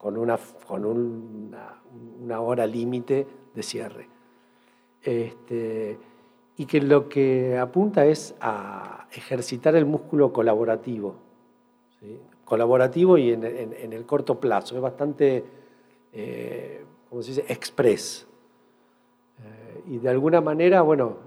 [0.00, 4.08] con una, con una, hora límite de cierre.
[5.02, 5.98] Este,
[6.56, 11.16] y que lo que apunta es a ejercitar el músculo colaborativo,
[12.46, 15.44] colaborativo y en, el corto plazo, es bastante,
[16.14, 18.26] eh, ¿cómo se dice?, express.
[19.38, 21.18] Eh, y de alguna manera, bueno,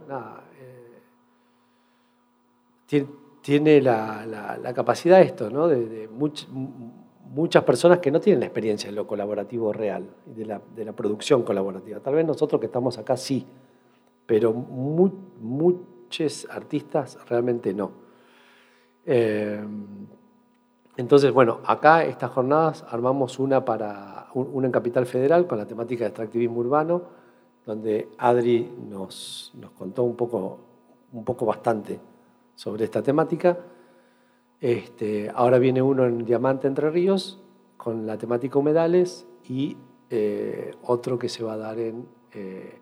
[2.90, 3.06] eh,
[3.42, 5.68] tiene, la, capacidad esto, ¿no?
[5.68, 6.08] de,
[7.34, 10.94] muchas personas que no tienen la experiencia en lo colaborativo real, de la, de la
[10.94, 12.00] producción colaborativa.
[12.00, 13.46] Tal vez nosotros que estamos acá sí
[14.26, 17.92] pero muchos artistas realmente no.
[19.06, 19.62] Eh,
[20.96, 26.04] entonces, bueno, acá estas jornadas armamos una para una en Capital Federal con la temática
[26.04, 27.02] de extractivismo urbano,
[27.66, 30.60] donde Adri nos, nos contó un poco,
[31.12, 32.00] un poco bastante
[32.56, 33.58] sobre esta temática.
[34.64, 37.44] Este, ahora viene uno en Diamante Entre Ríos
[37.76, 39.76] con la temática humedales y
[40.10, 42.80] eh, otro que se va a dar en eh,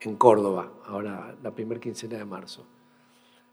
[0.00, 2.64] en Córdoba, ahora la primera quincena de marzo.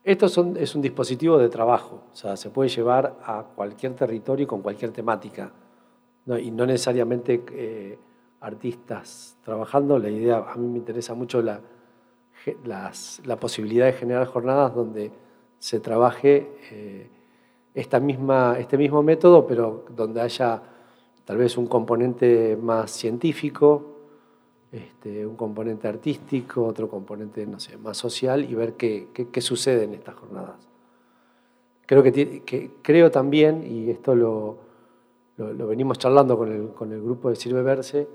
[0.03, 4.61] Esto es un dispositivo de trabajo, o sea, se puede llevar a cualquier territorio con
[4.61, 5.51] cualquier temática,
[6.39, 7.99] y no necesariamente eh,
[8.39, 9.97] artistas trabajando.
[9.97, 11.59] La idea, a mí me interesa mucho la,
[13.25, 15.11] la posibilidad de generar jornadas donde
[15.59, 17.09] se trabaje
[17.77, 20.63] esta misma, este mismo método, pero donde haya
[21.23, 23.97] tal vez un componente más científico,
[24.71, 29.83] este, un componente artístico, otro componente, no sé, más social y ver qué, qué, sucede
[29.83, 30.67] en estas jornadas.
[31.85, 34.57] Creo, que, creo también, y esto lo,
[35.37, 38.07] lo, venimos charlando con el, con el, grupo de Sirve Verse,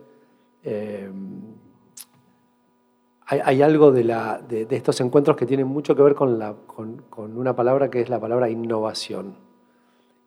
[0.64, 1.08] eh,
[3.26, 7.02] hay, algo de, la, de, estos encuentros que tienen mucho que ver con, la, con,
[7.08, 9.51] con una palabra que es la palabra innovación.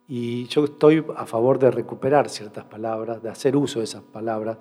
[0.08, 4.58] Y yo estoy a favor de recuperar ciertas palabras, de hacer uso de esas palabras,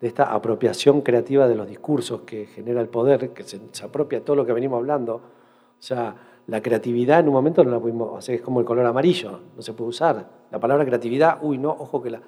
[0.00, 4.36] de esta apropiación creativa de los discursos que genera el poder, que se, apropia todo
[4.36, 5.14] lo que venimos hablando.
[5.16, 6.16] O sea,
[6.46, 9.62] la creatividad en un momento no la pudimos, hacer, es como el color amarillo, no
[9.62, 10.28] se puede usar.
[10.50, 12.22] La palabra creatividad, uy, no, ojo que la...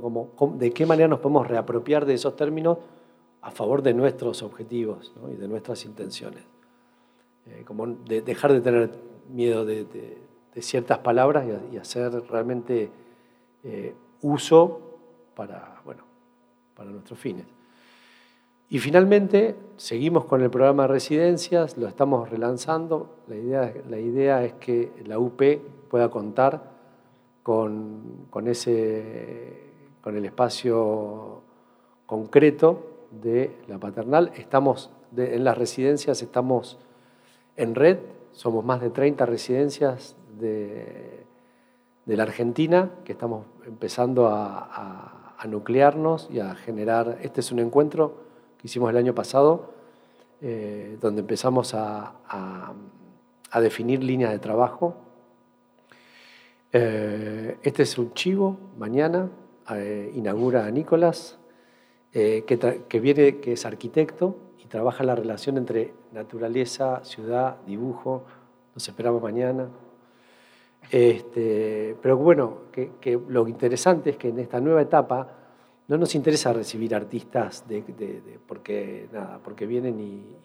[0.00, 2.78] como, ¿De qué manera nos podemos reapropiar de esos términos
[3.42, 6.44] a favor de nuestros objetivos y de nuestras intenciones?
[7.46, 8.90] Eh, como de dejar de tener
[9.28, 9.84] miedo de,
[10.56, 12.90] ciertas palabras y, hacer realmente
[13.62, 14.80] eh, uso
[15.34, 16.02] para, bueno,
[16.74, 17.46] para nuestros fines.
[18.68, 23.16] Y finalmente, seguimos con el programa de residencias, lo estamos relanzando.
[23.26, 25.42] La idea, la idea es que la UP
[25.88, 26.70] pueda contar
[27.42, 31.42] con, con, ese, con el espacio
[32.06, 34.30] concreto de la paternal.
[34.36, 36.78] Estamos en las residencias, estamos
[37.56, 37.98] en red,
[38.32, 41.26] somos más de 30 residencias de,
[42.06, 47.18] la Argentina que estamos empezando a a nuclearnos y a generar.
[47.22, 48.14] Este es un encuentro
[48.58, 49.72] que hicimos el año pasado,
[50.42, 52.12] eh, donde empezamos a,
[53.54, 54.96] definir líneas de trabajo.
[56.72, 59.30] Eh, este es un chivo, mañana
[59.74, 61.38] eh, inaugura a Nicolás,
[62.12, 62.44] que,
[62.88, 68.24] que, viene, que es arquitecto y trabaja la relación entre naturaleza, ciudad, dibujo.
[68.74, 69.68] Nos esperamos mañana.
[70.90, 72.58] Este, pero bueno,
[73.28, 75.28] lo interesante es que en esta nueva etapa
[75.86, 77.64] no nos interesa recibir artistas
[78.46, 80.36] porque, nada, porque vienen y,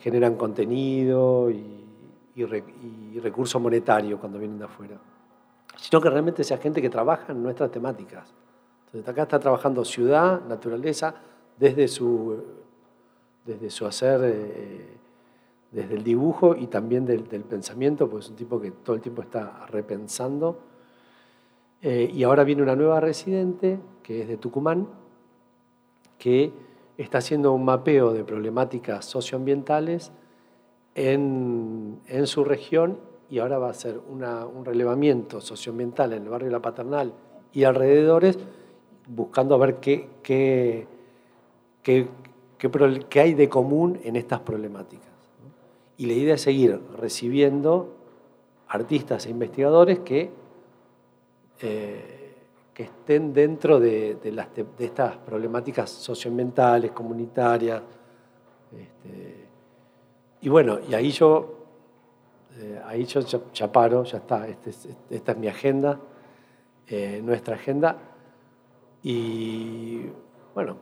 [0.00, 1.78] generan contenido y,
[3.20, 4.96] recurso monetario cuando vienen de afuera,
[5.76, 8.32] sino que realmente sea gente que trabaja en nuestras temáticas.
[8.86, 11.14] Entonces acá está trabajando ciudad, naturaleza,
[11.58, 12.42] desde su,
[13.44, 14.20] desde su hacer...
[14.24, 15.01] Eh,
[15.72, 19.22] desde el dibujo y también del, pensamiento, porque es un tipo que todo el tiempo
[19.22, 20.58] está repensando.
[21.80, 24.86] Eh, y ahora viene una nueva residente, que es de Tucumán,
[26.18, 26.52] que
[26.98, 30.12] está haciendo un mapeo de problemáticas socioambientales
[30.94, 32.98] en, su región
[33.30, 37.14] y ahora va a hacer un relevamiento socioambiental en el barrio La Paternal
[37.52, 38.38] y alrededores,
[39.08, 40.86] buscando ver qué
[43.14, 45.11] hay de común en estas problemáticas.
[46.02, 47.94] Y la idea es seguir recibiendo
[48.66, 50.32] artistas e investigadores que,
[51.60, 52.34] eh,
[52.74, 54.18] que estén dentro de,
[54.80, 57.82] estas problemáticas socioambientales, comunitarias.
[58.72, 59.46] Este,
[60.40, 61.66] y bueno, y ahí yo,
[62.58, 63.20] eh, ahí yo
[63.52, 64.72] ya, paro, ya está, este
[65.08, 66.00] esta es mi agenda,
[66.88, 67.96] eh, nuestra agenda.
[69.04, 70.06] Y
[70.52, 70.78] bueno,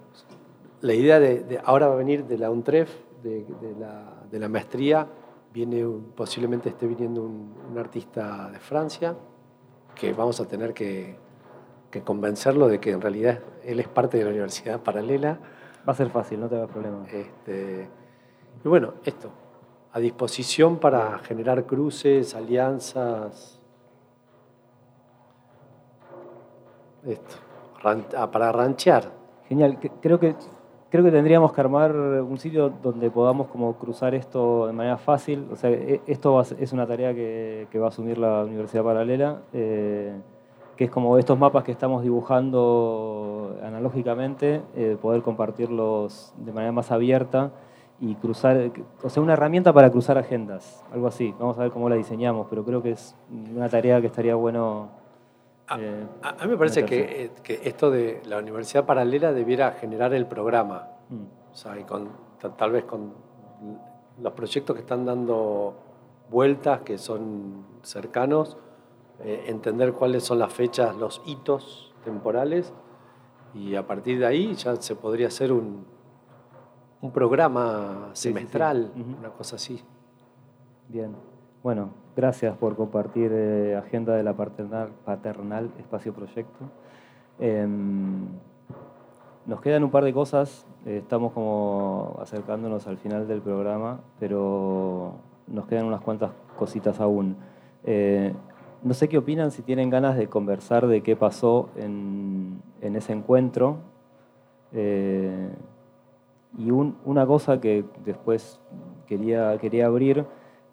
[0.81, 2.91] la idea de, ahora va a venir de la UNTREF,
[3.23, 3.45] de,
[3.79, 5.07] la, maestría,
[5.53, 9.17] viene posiblemente esté viniendo un, artista de Francia,
[9.95, 11.17] que vamos a tener que,
[12.05, 15.39] convencerlo de que en realidad él es parte de la universidad paralela.
[15.89, 17.07] Va a ser fácil, no te hagas problema.
[17.11, 17.89] Este,
[18.63, 19.31] y bueno, esto,
[19.93, 23.59] a disposición para generar cruces, alianzas.
[27.05, 27.37] Esto,
[28.17, 29.11] ah, para ranchear.
[29.49, 30.37] Genial, creo que
[30.91, 35.47] creo que tendríamos que armar un sitio donde podamos como cruzar esto de manera fácil.
[35.51, 40.13] O sea, e, esto es una tarea que, va a asumir la Universidad Paralela, eh,
[40.77, 46.91] que es como estos mapas que estamos dibujando analógicamente, eh, poder compartirlos de manera más
[46.91, 47.53] abierta
[48.01, 48.71] y cruzar,
[49.03, 51.35] o sea, una herramienta para cruzar agendas, algo así.
[51.39, 53.15] Vamos a ver cómo la diseñamos, pero creo que es
[53.55, 55.00] una tarea que estaría bueno
[55.79, 60.27] eh, a, mí me parece eh, que, esto de la universidad paralela debiera generar el
[60.27, 60.89] programa.
[61.09, 61.53] Mm.
[61.53, 62.09] O sea, y con,
[62.57, 63.13] tal vez con
[64.21, 65.75] los proyectos que están dando
[66.31, 68.57] vueltas, que son cercanos,
[69.21, 72.73] eh, entender cuáles son las fechas, los hitos temporales,
[73.55, 75.85] y a partir de ahí ya se podría hacer un,
[77.01, 79.83] un programa semestral, una cosa así.
[80.89, 81.30] Bien.
[81.63, 86.67] Bueno, Gracias por compartir eh, Agenda de la Paternal, Espacio Proyecto.
[87.39, 88.27] Em,
[89.47, 95.15] nos quedan un par de cosas, eh, estamos como acercándonos al final del programa, pero
[95.47, 97.37] nos quedan unas cuantas cositas aún.
[97.85, 98.35] Eh,
[98.83, 103.79] no sé qué opinan, si tienen ganas de conversar de qué pasó en, ese encuentro.
[106.59, 108.61] y una cosa que después
[109.07, 110.27] quería, quería abrir,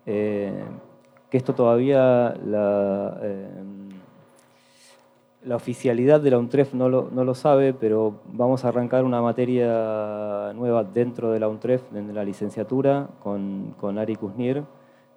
[0.07, 3.89] que esto todavía la, em,
[5.43, 9.21] la oficialidad de la UNTREF no lo, no lo, sabe, pero vamos a arrancar una
[9.21, 14.63] materia nueva dentro de la UNTREF, en la licenciatura, con, con Ari Kuznir.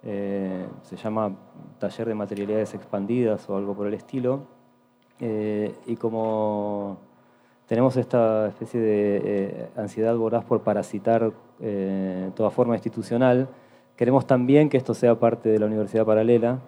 [0.03, 1.35] Eh, se llama
[1.79, 4.43] Taller de Materialidades Expandidas o algo por el estilo.
[5.19, 6.97] Eh, y como
[7.67, 11.31] tenemos esta especie de eh, ansiedad voraz por parasitar
[12.35, 13.47] toda forma institucional,
[14.01, 16.59] Queremos también que esto sea parte de la Universidad Paralela.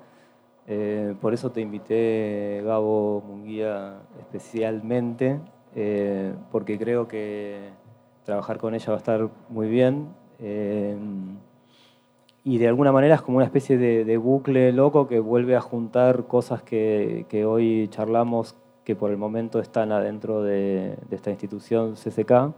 [0.67, 5.39] Eh, por eso te invité, Gabo Munguía, especialmente,
[5.73, 7.71] eh, porque creo que
[8.23, 10.09] trabajar con ella va a estar muy bien.
[10.37, 10.95] Eh,
[12.43, 16.27] y de alguna manera es como una especie de, bucle loco que vuelve a juntar
[16.27, 22.53] cosas que, hoy charlamos que por el momento están adentro de, de esta institución CCK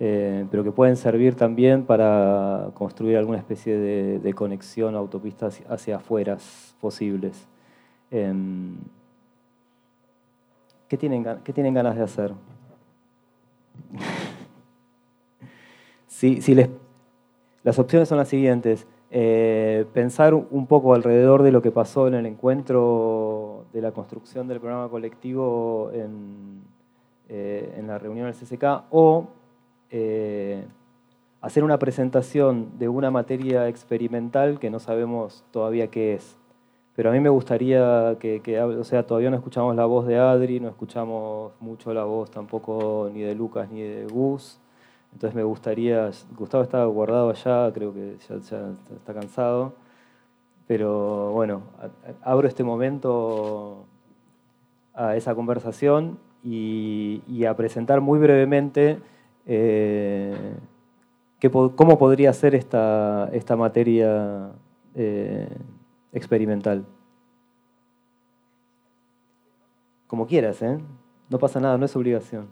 [0.00, 5.96] eh, pero que pueden servir también para construir alguna especie de, conexión o autopistas hacia
[5.96, 6.38] afuera
[6.80, 7.48] posibles.
[8.12, 8.76] Em,
[10.86, 12.32] ¿qué, tienen, ¿Qué tienen ganas de hacer?
[16.06, 16.70] si, les,
[17.64, 18.86] las opciones son las siguientes.
[19.10, 24.46] Eh, pensar un poco alrededor de lo que pasó en el encuentro de la construcción
[24.46, 26.62] del programa colectivo en,
[27.28, 29.28] eh, en la reunión del CCK o
[29.90, 30.64] eh,
[31.40, 36.36] hacer una presentación de una materia experimental que no sabemos todavía qué es.
[36.96, 40.58] Pero a mí me gustaría que, o sea, todavía no escuchamos la voz de Adri,
[40.58, 44.58] no escuchamos mucho la voz tampoco ni de Lucas ni de Gus.
[45.12, 49.74] Entonces me gustaría, Gustavo está guardado allá, creo que ya, está cansado.
[50.66, 51.62] Pero bueno,
[52.22, 53.86] abro este momento
[54.92, 58.98] a esa conversación y a presentar muy brevemente
[59.48, 60.54] eh,
[61.50, 64.52] ¿Cómo podría ser esta, esta materia
[64.94, 65.48] eh,
[66.12, 66.84] experimental?
[70.06, 70.78] Como quieras, ¿eh?
[71.30, 72.48] No pasa nada, no es obligación.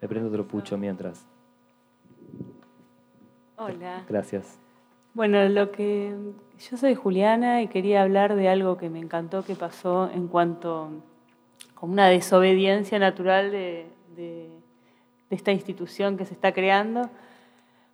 [0.00, 1.26] Me prendo otro pucho mientras.
[3.56, 4.04] Hola.
[4.08, 4.58] Gracias.
[5.14, 6.14] Bueno, lo que
[6.58, 10.90] yo soy Juliana y quería hablar de algo que me encantó que pasó en cuanto
[11.78, 13.86] como una desobediencia natural de,
[15.30, 17.08] esta institución que se está creando.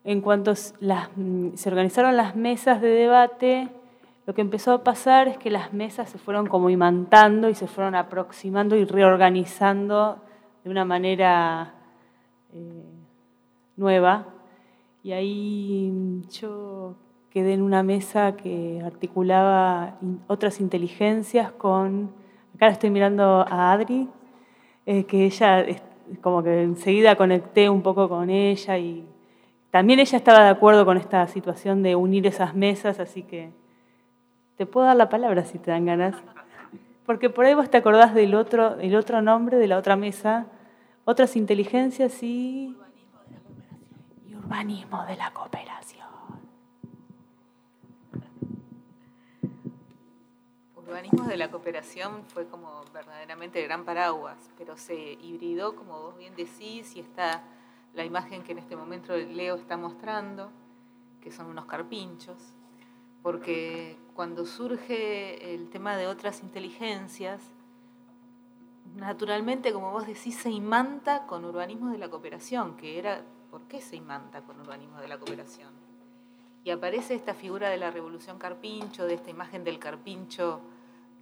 [0.05, 0.73] En cuanto se
[1.67, 3.69] organizaron las mesas de debate,
[4.27, 7.67] lo que empezó a pasar es que las mesas se fueron como imantando y se
[7.67, 10.19] fueron aproximando y reorganizando
[10.63, 11.75] de una manera
[12.55, 12.85] eh,
[13.77, 14.29] nueva.
[15.03, 16.95] Y ahí yo
[17.29, 22.24] quedé en una mesa que articulaba otras inteligencias con,
[22.55, 24.09] acá estoy mirando a Adri,
[24.87, 25.65] eh, que ella,
[26.21, 29.07] como que enseguida conecté un poco con ella y
[29.71, 33.51] también ella estaba de acuerdo con esta situación de unir esas mesas, así que
[34.57, 36.15] te puedo dar la palabra si te dan ganas.
[37.05, 40.47] Porque por ahí vos te acordás del otro, el otro nombre de la otra mesa,
[41.05, 42.77] otras inteligencias y...
[44.27, 46.04] Y urbanismo de la cooperación.
[50.95, 56.37] Urbanismo de la cooperación fue como verdaderamente gran paraguas, pero se hibridó, como vos bien
[56.37, 57.43] decís, y está
[57.95, 60.53] la imagen que en este momento Leo está mostrando,
[61.21, 62.39] que son unos carpinchos,
[63.25, 67.43] porque cuando surge el tema de otras inteligencias,
[68.95, 73.81] naturalmente, como vos decís, se imanta con urbanismo de la cooperación, que era, ¿por qué
[73.81, 75.73] se imanta con urbanismo de la cooperación?
[76.63, 80.61] Y aparece esta figura de la revolución carpincho, de esta imagen del carpincho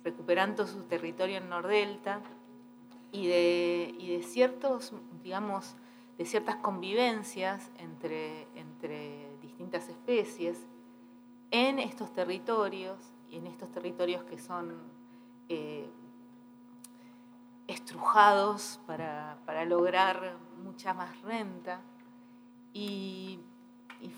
[0.05, 2.21] recuperando su territorio en Nordelta
[3.11, 4.93] y de, y de ciertos,
[5.23, 5.77] digamos,
[6.19, 10.67] de ciertas convivencias entre, entre distintas especies
[11.51, 12.99] en estos territorios,
[13.33, 14.77] y en estos territorios que son
[15.49, 15.91] eh,
[17.67, 21.81] estrujados para, lograr mucha más renta.
[22.73, 23.41] Y,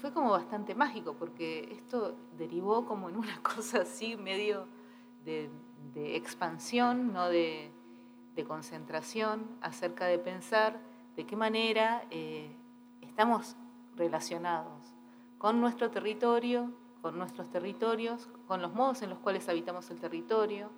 [0.00, 4.66] fue como bastante mágico, porque esto derivó como en una cosa así, medio
[5.24, 5.48] de,
[5.94, 7.72] expansión, no de,
[8.46, 10.80] concentración, acerca de pensar
[11.16, 12.56] de qué manera eh,
[13.00, 13.56] estamos
[13.96, 14.94] relacionados
[15.38, 20.70] con nuestro territorio, con nuestros territorios, con los modos en los cuales habitamos el territorio,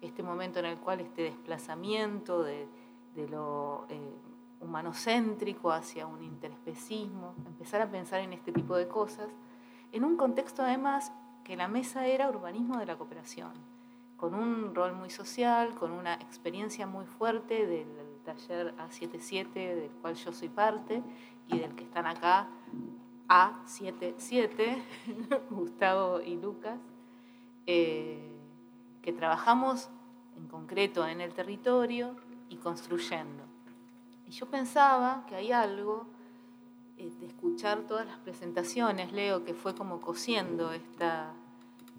[0.00, 2.66] este momento en el cual este desplazamiento de,
[3.30, 4.00] lo eh,
[4.60, 9.28] humanocéntrico hacia un interespecismo, empezar a pensar en este tipo de cosas,
[9.92, 11.12] en un contexto además
[11.44, 13.52] que la mesa era urbanismo de la cooperación,
[14.18, 17.86] con un rol muy social, con una experiencia muy fuerte del
[18.24, 21.02] taller A77 del cual yo soy parte
[21.46, 22.48] y del que están acá
[23.28, 24.82] a77,
[25.50, 26.80] Gustavo y Lucas,
[27.66, 28.36] eh,
[29.02, 29.88] que trabajamos
[30.36, 32.16] en concreto en el territorio
[32.48, 33.44] y construyendo.
[34.26, 36.06] Y yo pensaba que hay algo
[36.96, 41.32] eh, de escuchar todas las presentaciones, Leo, que fue como cosiendo esta,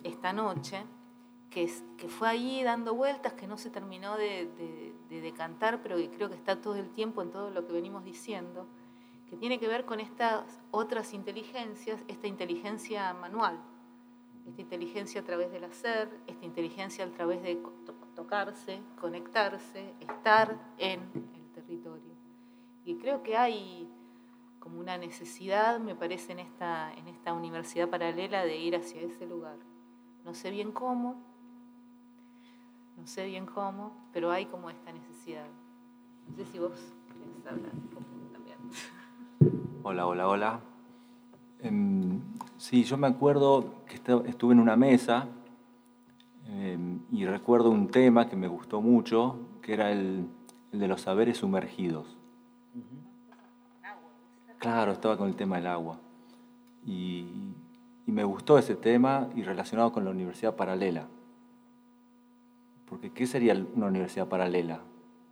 [0.03, 0.83] esta noche,
[1.49, 4.47] que, que fue ahí dando vueltas, que no se terminó de,
[5.09, 8.03] de decantar, pero que creo que está todo el tiempo en todo lo que venimos
[8.03, 8.67] diciendo
[9.29, 13.59] que tiene que ver con estas otras inteligencias, esta inteligencia manual,
[14.47, 17.61] esta inteligencia a través del hacer, esta inteligencia a través de
[18.15, 22.15] tocarse, conectarse, estar en el territorio.
[22.85, 23.87] Y creo que hay
[24.59, 29.27] como una necesidad, me parece, en esta, en esta universidad paralela de ir hacia ese
[29.27, 29.57] lugar.
[30.25, 31.23] No sé bien cómo,
[32.99, 35.45] no sé bien cómo, pero hay como esta necesidad.
[36.27, 36.71] No sé si vos
[37.07, 38.57] querés hablar un poco también.
[39.83, 40.59] Hola, hola, hola.
[41.61, 42.21] Em,
[42.57, 45.27] sí, yo me acuerdo que estuve en una mesa
[46.47, 50.27] em, y recuerdo un tema que me gustó mucho, que era el,
[50.71, 52.17] de los saberes sumergidos.
[54.59, 55.97] Claro, estaba con el tema del agua.
[56.85, 57.25] Y,
[58.05, 61.07] me gustó ese tema y relacionado con la universidad paralela.
[62.89, 64.79] Porque ¿qué sería una universidad paralela?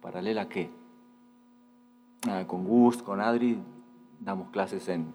[0.01, 0.69] ¿Paralela qué?
[2.29, 3.59] Ah, con Gus, con Adri,
[4.19, 5.13] damos clases en,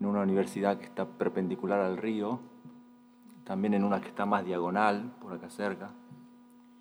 [0.00, 2.40] una universidad que está perpendicular al río,
[3.44, 5.90] también en una que está más diagonal, por acá cerca.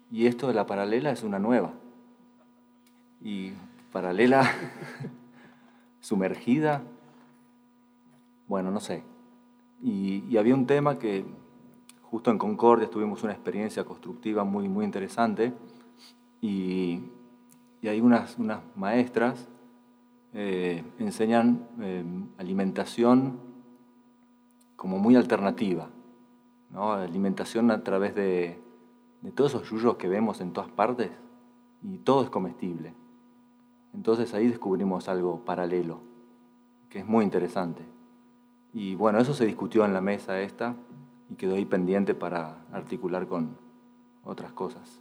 [0.10, 1.74] Y esto de la paralela es una nueva.
[3.22, 3.52] Y
[3.92, 4.50] paralela,
[6.00, 6.82] sumergida,
[8.48, 9.04] bueno, no sé.
[9.82, 11.26] Y, había un tema que
[12.10, 15.54] justo en Concordia tuvimos una experiencia constructiva muy, muy interesante
[16.42, 17.02] y,
[17.82, 19.48] y hay unas, unas maestras
[20.32, 22.04] eh, enseñan eh,
[22.38, 23.40] alimentación
[24.76, 25.90] como muy alternativa,
[26.70, 26.94] ¿no?
[26.94, 28.62] alimentación a través de,
[29.34, 31.10] todos esos yuyos que vemos en todas partes
[31.82, 32.94] y todo es comestible.
[33.94, 36.02] Entonces ahí descubrimos algo paralelo,
[36.90, 37.84] que es muy interesante.
[38.72, 40.76] Y bueno, eso se discutió en la mesa esta
[41.30, 43.58] y quedó ahí pendiente para articular con
[44.24, 45.00] otras cosas.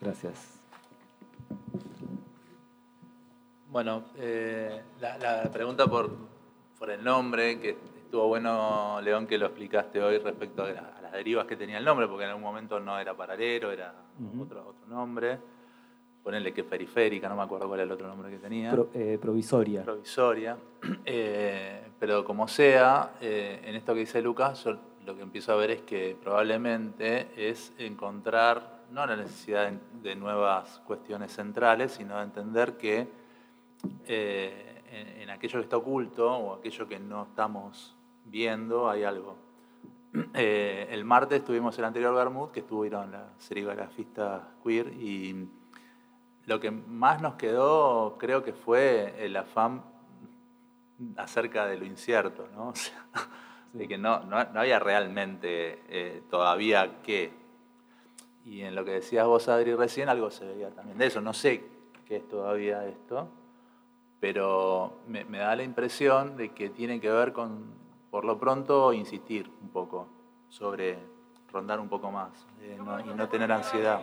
[0.00, 0.60] Gracias.
[3.70, 6.10] Bueno, eh, la, pregunta por,
[6.78, 11.46] por, el nombre, que estuvo bueno, León, que lo explicaste hoy respecto a, las derivas
[11.46, 13.92] que tenía el nombre, porque en algún momento no era paralelo, era
[14.40, 15.38] otro, otro nombre.
[16.22, 18.74] ponerle que periférica, no me acuerdo cuál era el otro nombre que tenía.
[18.94, 19.82] Eh, provisoria.
[19.82, 20.56] Provisoria.
[21.04, 25.56] Eh, pero como sea, eh, en esto que dice Lucas, yo lo que empiezo a
[25.56, 32.24] ver es que probablemente es encontrar, no la necesidad de, nuevas cuestiones centrales, sino de
[32.24, 33.08] entender que
[34.06, 37.94] en, aquello que está oculto o aquello que no estamos
[38.24, 39.36] viendo hay algo.
[40.34, 45.48] el martes tuvimos el anterior Bermud, que estuvieron las serigrafistas queer, y
[46.46, 49.82] lo que más nos quedó creo que fue el afán
[51.16, 52.72] acerca de lo incierto, ¿no?
[53.72, 57.32] de que no, no, había realmente eh, todavía qué.
[58.44, 61.20] Y en lo que decías vos, Adri, recién, algo se veía también de eso.
[61.20, 61.64] No sé
[62.06, 63.28] qué es todavía esto,
[64.20, 67.74] pero me, da la impresión de que tiene que ver con,
[68.10, 70.08] por lo pronto, insistir un poco
[70.48, 70.98] sobre
[71.52, 74.00] rondar un poco más eh, y no tener ansiedad.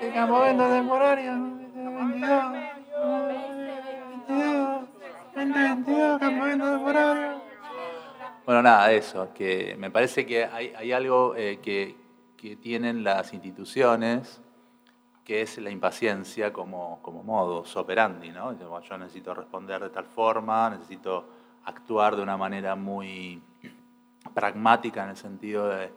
[0.00, 1.65] El campamento temporario.
[5.34, 7.40] 22, campamento temporario.
[8.44, 12.04] Bueno, nada, eso, que me parece que hay, algo eh, que,
[12.62, 14.40] tienen las instituciones,
[15.24, 18.56] que es la impaciencia como, como modus operandi, ¿no?
[18.56, 21.28] Yo necesito responder de tal forma, necesito
[21.64, 23.42] actuar de una manera muy
[24.32, 25.90] pragmática en el sentido de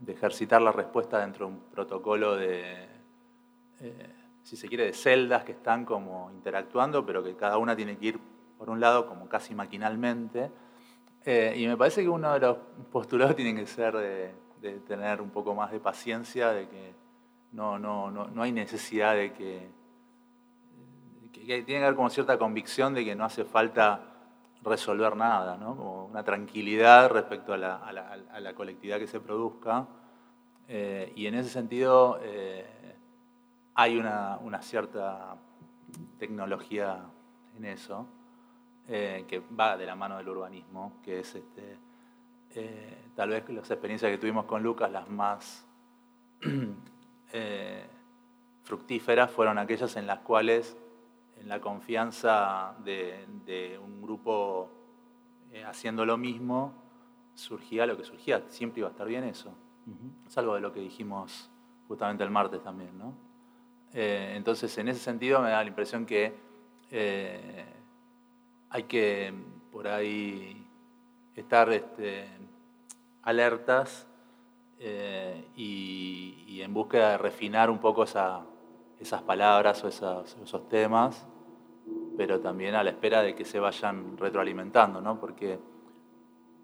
[0.00, 2.88] de ejercitar la respuesta dentro de un protocolo de,
[3.80, 4.14] eh,
[4.50, 8.06] si se quiere, de celdas que están como interactuando, pero que cada una tiene que
[8.06, 8.20] ir,
[8.58, 10.50] por un lado, como casi maquinalmente.
[11.24, 12.56] Eh, y me parece que uno de los
[12.90, 16.94] postulados tiene que ser de, tener un poco más de paciencia, de que
[17.52, 19.70] no, no, no, no hay necesidad de que,
[21.32, 24.02] que, tiene que haber como cierta convicción de que no hace falta
[24.64, 25.76] resolver nada, ¿no?
[25.76, 29.86] como una tranquilidad respecto a la, a la, colectividad que se produzca.
[30.66, 32.80] Eh, y en ese sentido eh,
[33.80, 35.36] hay una, una, cierta
[36.18, 37.02] tecnología
[37.56, 38.06] en eso,
[38.86, 41.78] eh, que va de la mano del urbanismo, que es este,
[43.16, 45.66] tal vez las experiencias que tuvimos con Lucas, las más
[48.64, 50.76] fructíferas, fueron aquellas en las cuales
[51.38, 54.70] en la confianza de, un grupo
[55.52, 56.74] eh, haciendo lo mismo,
[57.34, 58.44] surgía lo que surgía.
[58.48, 59.54] Siempre iba a estar bien eso.
[60.26, 61.50] Es algo de lo que dijimos
[61.88, 62.96] justamente el martes también.
[62.98, 63.29] ¿no?
[63.92, 66.32] Eh, entonces, en ese sentido, me da la impresión que
[66.90, 67.64] eh,
[68.70, 69.32] hay que
[69.72, 70.66] por ahí
[71.34, 72.26] estar este,
[73.22, 74.06] alertas
[75.56, 81.26] y, en búsqueda de refinar un poco esas palabras o esos temas
[82.20, 85.18] pero también a la espera de que se vayan retroalimentando, ¿no?
[85.18, 85.58] Porque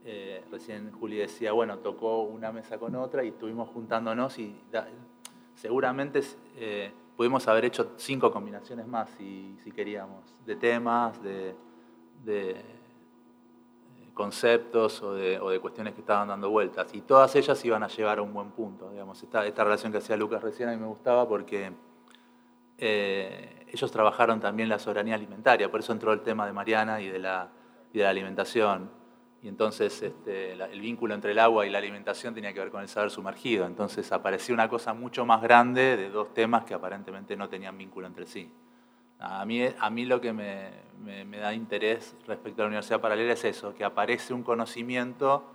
[0.04, 4.54] eh, recién Juli decía, bueno, tocó una mesa con otra y estuvimos juntándonos y
[5.54, 6.20] seguramente
[6.56, 11.54] eh, pudimos haber hecho cinco combinaciones más si, queríamos, de temas, de,
[12.26, 12.64] eh,
[14.14, 16.94] conceptos o de, cuestiones que estaban dando vueltas.
[16.94, 18.90] Y todas ellas iban a llevar a un buen punto.
[18.90, 19.22] Digamos.
[19.22, 21.72] Esta, esta relación que hacía Lucas recién a mí me gustaba porque
[22.78, 27.18] ellos trabajaron también la soberanía alimentaria, por eso entró el tema de Mariana y de
[27.18, 27.50] la,
[28.06, 28.90] alimentación.
[29.46, 32.82] Y entonces este, el vínculo entre el agua y la alimentación tenía que ver con
[32.82, 33.64] el saber sumergido.
[33.64, 38.08] Entonces apareció una cosa mucho más grande de dos temas que aparentemente no tenían vínculo
[38.08, 38.50] entre sí.
[39.20, 43.34] A mí, a mí lo que me, me da interés respecto a la universidad paralela
[43.34, 45.48] es eso, que aparece un conocimiento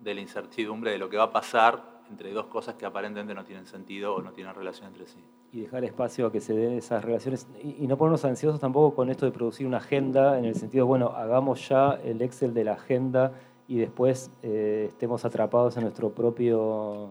[0.00, 3.44] de la incertidumbre de lo que va a pasar entre dos cosas que aparentemente no
[3.44, 6.72] tienen sentido o no tienen relación entre sí y dejar espacio a que se den
[6.74, 10.54] esas relaciones y, no ponernos ansiosos tampoco con esto de producir una agenda en el
[10.54, 13.32] sentido, bueno, hagamos ya el Excel de la agenda
[13.66, 17.10] y después eh, estemos atrapados en nuestro propio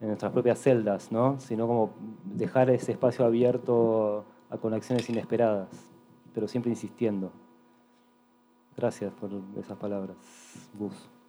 [0.00, 1.38] en nuestras propias celdas, ¿no?
[1.40, 1.90] Sino como
[2.24, 5.68] dejar ese espacio abierto a conexiones inesperadas,
[6.34, 7.30] pero siempre insistiendo.
[8.76, 10.16] Gracias por esas palabras,
[10.78, 11.19] Gus.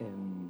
[0.00, 0.40] Em,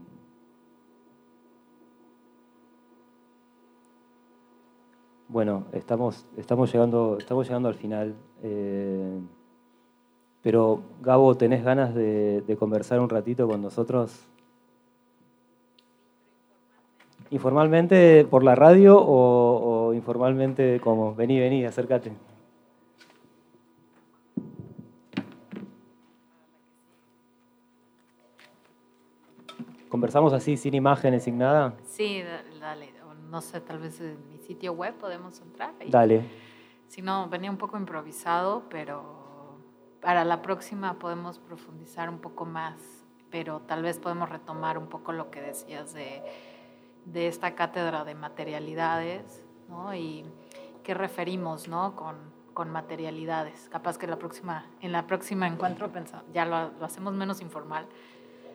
[5.32, 8.16] Bueno, estamos, estamos, llegando, estamos llegando al final.
[8.42, 9.20] Eh,
[10.42, 14.26] pero, Gabo, ¿tenés ganas de, conversar un ratito con nosotros?
[17.30, 21.14] ¿Informalmente por la radio o, informalmente como?
[21.14, 22.10] Vení, vení, acércate.
[29.90, 31.74] ¿Conversamos así, sin imágenes, sin nada?
[31.84, 32.22] Sí,
[32.58, 32.94] dale.
[33.28, 34.02] No sé, tal vez
[34.46, 35.74] sitio web podemos entrar.
[35.78, 35.90] Ahí.
[35.90, 36.24] Dale.
[36.88, 39.58] Si no, venía un poco improvisado, pero
[40.00, 45.12] para la próxima podemos profundizar un poco más, pero tal vez podemos retomar un poco
[45.12, 46.22] lo que decías de
[47.04, 49.94] de esta cátedra de materialidades, ¿no?
[49.94, 50.24] Y
[50.82, 51.96] qué referimos, ¿no?
[51.96, 52.16] Con,
[52.54, 53.68] con materialidades.
[53.70, 55.90] Capaz que la próxima, en la próxima encuentro
[56.32, 57.86] ya lo, lo, hacemos menos informal.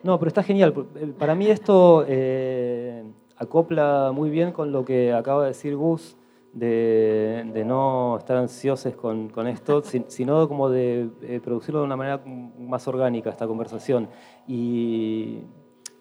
[0.02, 0.74] No, pero está genial.
[0.96, 3.04] Eh, para mí esto eh,
[3.36, 6.16] acopla muy bien con lo que acaba de decir Gus,
[6.52, 11.96] de, de no estar ansiosos con, con esto, sino como de eh, producirlo de una
[11.96, 12.22] manera
[12.58, 14.08] más orgánica, esta conversación.
[14.46, 15.40] Y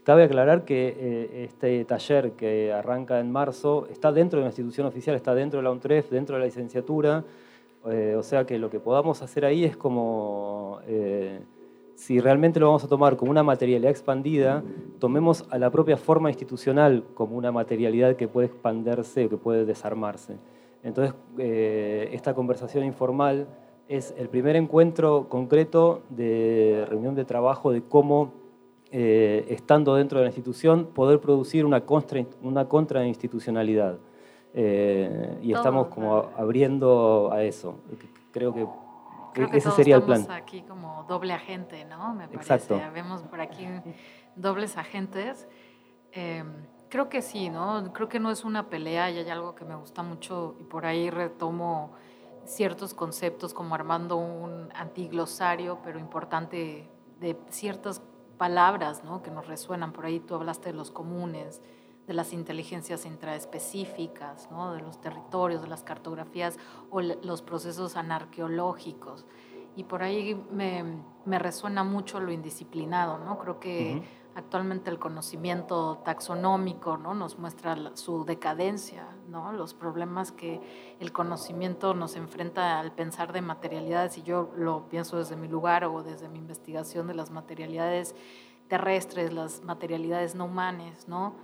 [0.06, 4.86] Cabe aclarar que eh, este taller que arranca en marzo está dentro de una institución
[4.86, 7.24] oficial, está dentro de la UNTREF, dentro de la licenciatura,
[7.88, 11.40] eh, o sea que lo que podamos hacer ahí es como, eh,
[11.96, 14.64] si realmente lo vamos a tomar como una materialidad expandida,
[15.00, 19.66] tomemos a la propia forma institucional como una materialidad que puede expandirse o que puede
[19.66, 20.38] desarmarse.
[20.84, 21.16] Entonces,
[22.12, 23.48] esta conversación informal
[23.88, 28.34] es el primer encuentro concreto de reunión de trabajo de cómo
[28.92, 33.98] eh, estando dentro de la institución, poder producir una, contra, una contrainstitucionalidad.
[34.54, 37.76] Eh, y estamos como abriendo a eso.
[38.32, 38.66] Creo que,
[39.54, 40.26] ese sería el plan.
[40.32, 42.14] aquí como doble agente, ¿no?
[42.14, 42.54] Me parece.
[42.54, 42.82] Exacto.
[42.94, 43.68] Vemos por aquí
[44.36, 45.48] dobles agentes.
[46.12, 47.92] Em, creo que sí, ¿no?
[47.94, 50.86] Creo que no es una pelea y hay algo que me gusta mucho y por
[50.86, 51.94] ahí retomo
[52.46, 58.02] ciertos conceptos como armando un antiglosario, pero importante de ciertas
[58.38, 59.22] palabras ¿no?
[59.22, 59.92] que nos resuenan.
[59.92, 61.62] Por ahí tú hablaste de los comunes,
[62.08, 64.74] de las inteligencias intraespecíficas, ¿no?
[64.74, 66.58] de los territorios, de las cartografías
[66.90, 69.26] o los procesos anarqueológicos.
[69.76, 73.18] Y por ahí me, me resuena mucho lo indisciplinado.
[73.18, 73.38] ¿no?
[73.40, 74.04] Creo que
[74.36, 77.14] actualmente el conocimiento taxonómico ¿no?
[77.14, 79.52] nos muestra su decadencia, ¿no?
[79.52, 80.62] los problemas que
[81.00, 85.86] el conocimiento nos enfrenta al pensar de materialidades, y yo lo pienso desde mi lugar
[85.86, 88.16] o desde mi investigación de las materialidades
[88.68, 91.36] terrestres, las materialidades no humanas, ¿no?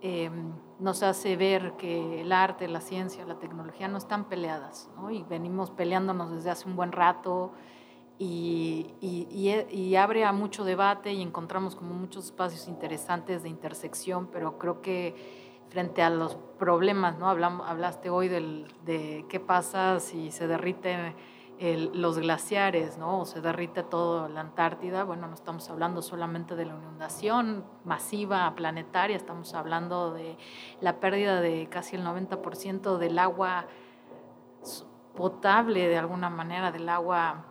[0.00, 5.10] Em, nos hace ver que el arte, la ciencia, la tecnología no están peleadas, ¿no?
[5.10, 7.52] y venimos peleándonos desde hace un buen rato
[8.16, 14.56] y, y, abre a mucho debate y encontramos como muchos espacios interesantes de intersección, pero
[14.56, 15.16] creo que
[15.68, 17.28] frente a los problemas, ¿no?
[17.28, 20.46] hablaste hoy de qué pasa si se
[21.58, 23.20] derriten los glaciares, ¿no?
[23.20, 25.04] O se derrite todo la Antártida.
[25.04, 30.36] Bueno, no estamos hablando solamente de la inundación masiva planetaria, estamos hablando de
[30.80, 33.66] la pérdida de casi el 90% del agua
[35.16, 37.44] potable, de alguna manera, del agua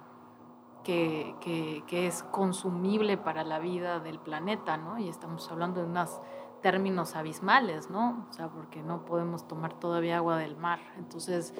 [0.83, 4.97] que, que, es consumible para la vida del planeta, ¿no?
[4.97, 6.21] Y estamos hablando de unos
[6.61, 8.25] términos abismales, ¿no?
[8.29, 10.79] O sea, porque no podemos tomar todavía agua del mar.
[10.97, 11.53] Entonces,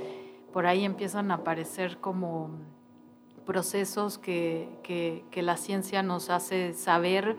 [0.52, 2.52] por ahí empiezan a aparecer como
[3.46, 7.38] procesos que, la ciencia nos hace saber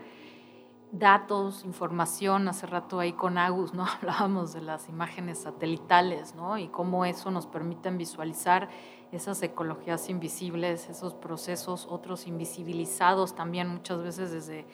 [0.91, 2.47] datos, información.
[2.47, 3.85] Hace rato ahí con Agus, ¿no?
[4.01, 6.57] Hablábamos de las imágenes satelitales, ¿no?
[6.57, 8.69] Y cómo eso nos permite visualizar
[9.11, 14.65] esas ecologías invisibles, esos procesos, otros invisibilizados también muchas veces desde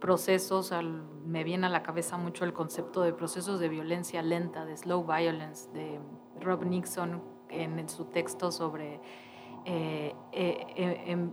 [0.00, 0.72] procesos,
[1.24, 5.04] me viene a la cabeza mucho el concepto de procesos de violencia lenta, de slow
[5.04, 6.00] violence, de
[6.40, 9.00] Rob Nixon en, su texto sobre,
[9.64, 11.28] eh, eh,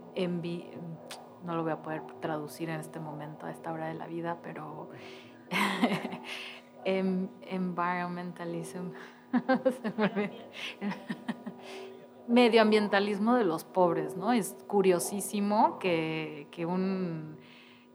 [1.43, 4.37] no lo voy a poder traducir en este momento, a esta hora de la vida,
[4.41, 4.89] pero
[6.85, 8.91] em, environmentalism.
[12.27, 14.33] medioambientalismo de los pobres, ¿no?
[14.33, 17.37] Es curiosísimo que, que, un,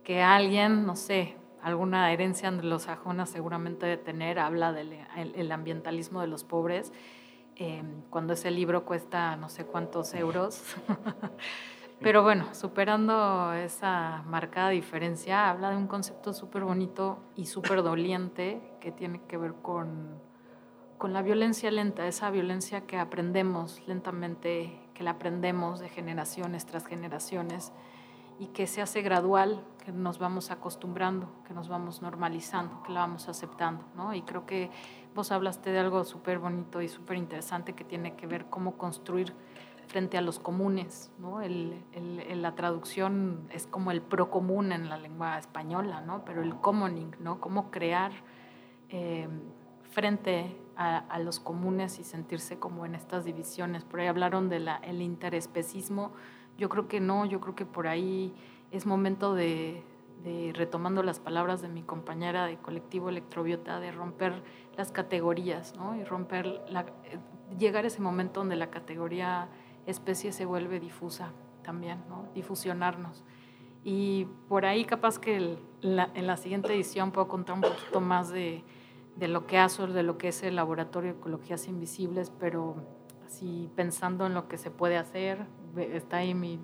[0.04, 6.26] que alguien, no sé, alguna herencia anglosajona seguramente de tener, habla del el, ambientalismo de
[6.26, 6.92] los pobres,
[7.56, 10.62] em, cuando ese libro cuesta no sé cuántos euros.
[12.00, 18.60] Pero bueno, superando esa marcada diferencia, habla de un concepto súper bonito y súper doliente
[18.80, 20.20] que tiene que ver con
[21.02, 26.86] con la violencia lenta, esa violencia que aprendemos lentamente, que la aprendemos de generaciones tras
[26.86, 27.72] generaciones
[28.38, 33.00] y que se hace gradual, que nos vamos acostumbrando, que nos vamos normalizando, que la
[33.00, 33.84] vamos aceptando.
[33.96, 34.14] ¿no?
[34.14, 34.70] Y creo que
[35.14, 39.34] vos hablaste de algo súper bonito y súper interesante que tiene que ver cómo construir
[39.88, 41.10] frente a los comunes.
[41.18, 41.42] ¿no?
[41.42, 46.24] El, el, la traducción es como el procomún en la lengua española, ¿no?
[46.24, 47.40] pero el commoning, ¿no?
[47.40, 48.12] cómo crear
[48.88, 49.28] eh,
[49.90, 53.84] frente a, los comunes y sentirse como en estas divisiones.
[53.84, 56.12] Por ahí hablaron del el interespecismo.
[56.56, 58.34] Yo creo que no, yo creo que por ahí
[58.72, 59.84] es momento de,
[60.54, 64.42] retomando las palabras de mi compañera de colectivo Electrobiota, de romper
[64.76, 65.96] las categorías, ¿no?
[65.96, 66.86] Y romper, la,
[67.58, 69.48] llegar a ese momento donde la categoría
[69.86, 72.28] especie se vuelve difusa también, ¿no?
[72.34, 73.22] Difusionarnos.
[73.84, 78.64] Y por ahí capaz que en la siguiente edición puedo contar un poquito más de
[79.16, 82.76] de lo que hace, de lo que es el Laboratorio de Ecologías Invisibles, pero
[83.26, 85.46] así pensando en lo que se puede hacer,
[85.76, 86.58] está ahí mi,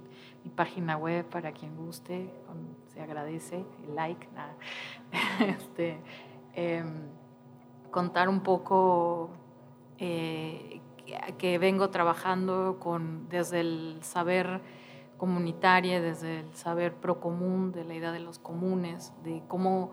[0.50, 2.30] página web para quien guste,
[2.86, 4.28] se agradece el like.
[5.40, 6.00] Este,
[6.54, 7.08] em,
[7.90, 9.30] contar un poco
[9.98, 10.80] eh,
[11.38, 14.60] que, vengo trabajando con, desde el saber
[15.16, 19.92] comunitario, desde el saber procomún, de la idea de los comunes, de cómo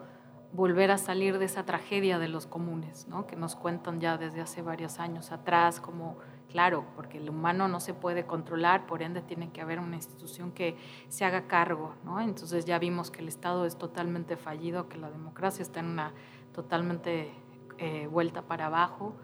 [0.51, 3.27] volver a salir de esa tragedia de los comunes, ¿no?
[3.27, 6.17] que nos cuentan ya desde hace varios años atrás, como,
[6.49, 10.51] claro, porque el humano no se puede controlar, por ende tiene que haber una institución
[10.51, 10.77] que
[11.09, 11.95] se haga cargo.
[12.03, 12.21] ¿no?
[12.21, 16.13] Entonces ya vimos que el Estado es totalmente fallido, que la democracia está en una
[16.53, 17.33] totalmente
[17.77, 19.15] eh, vuelta para abajo.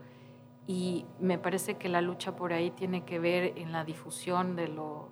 [0.68, 4.68] Y me parece que la lucha por ahí tiene que ver en la difusión de
[4.68, 5.10] lo,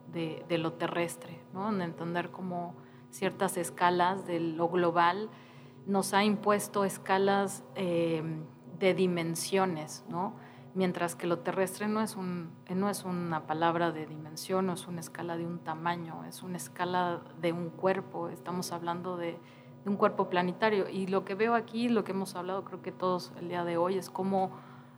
[0.77, 1.69] terrestre, ¿no?
[1.69, 2.75] en entender cómo
[3.09, 5.29] ciertas escalas de lo global
[5.85, 8.21] nos ha impuesto escalas eh,
[8.77, 10.35] de dimensiones, ¿no?
[10.79, 14.87] Mientras que lo terrestre no es, un, no es una palabra de dimensión, no es
[14.87, 19.37] una escala de un tamaño, es una escala de un cuerpo, estamos hablando de,
[19.85, 20.87] un cuerpo planetario.
[20.87, 23.75] Y lo que veo aquí, lo que hemos hablado creo que todos el día de
[23.75, 24.51] hoy, es cómo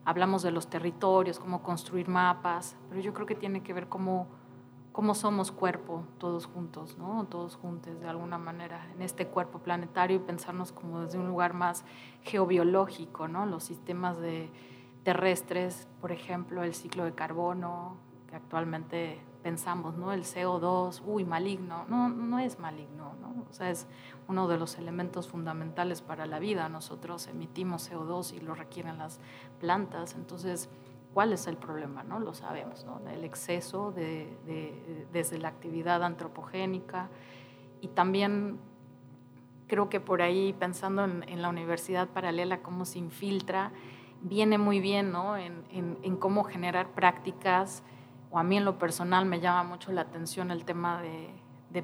[0.05, 4.27] hablamos de los territorios, cómo construir mapas, pero yo creo que tiene que ver cómo,
[4.91, 7.25] cómo somos cuerpo todos juntos, ¿no?
[7.25, 11.55] todos juntos de alguna manera en este cuerpo planetario y pensarnos como desde un lugar
[11.55, 11.85] más
[12.21, 13.47] geobiológico, ¿no?
[13.47, 14.51] los sistemas de
[15.03, 17.97] terrestres, por ejemplo, el ciclo de carbono,
[18.27, 20.13] que actualmente pensamos, ¿no?
[20.13, 21.85] El CO2, uy, maligno.
[21.87, 23.45] No, no es maligno, ¿no?
[23.49, 23.87] O sea, es
[24.27, 26.69] uno de los elementos fundamentales para la vida.
[26.69, 29.19] Nosotros emitimos CO2 y lo requieren las
[29.59, 30.15] plantas.
[30.15, 30.69] Entonces,
[31.13, 32.03] ¿cuál es el problema?
[32.03, 32.19] ¿no?
[32.19, 33.01] Lo sabemos, ¿no?
[33.09, 37.09] El exceso de, desde la actividad antropogénica
[37.81, 38.59] y también
[39.67, 43.71] creo que por ahí, pensando en, la universidad paralela, cómo se infiltra,
[44.21, 45.37] viene muy bien ¿no?
[45.37, 47.83] en, en cómo generar prácticas
[48.31, 51.29] o a mí en lo personal me llama mucho la atención el tema de,
[51.71, 51.81] de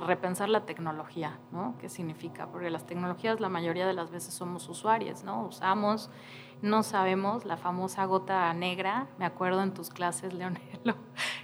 [0.00, 1.76] repensar la tecnología, ¿no?
[1.78, 2.48] ¿Qué significa?
[2.48, 5.44] Porque las tecnologías la mayoría de las veces somos usuarios, ¿no?
[5.44, 6.10] Usamos,
[6.62, 10.96] no sabemos, la famosa gota negra, me acuerdo en tus clases, Leonelo,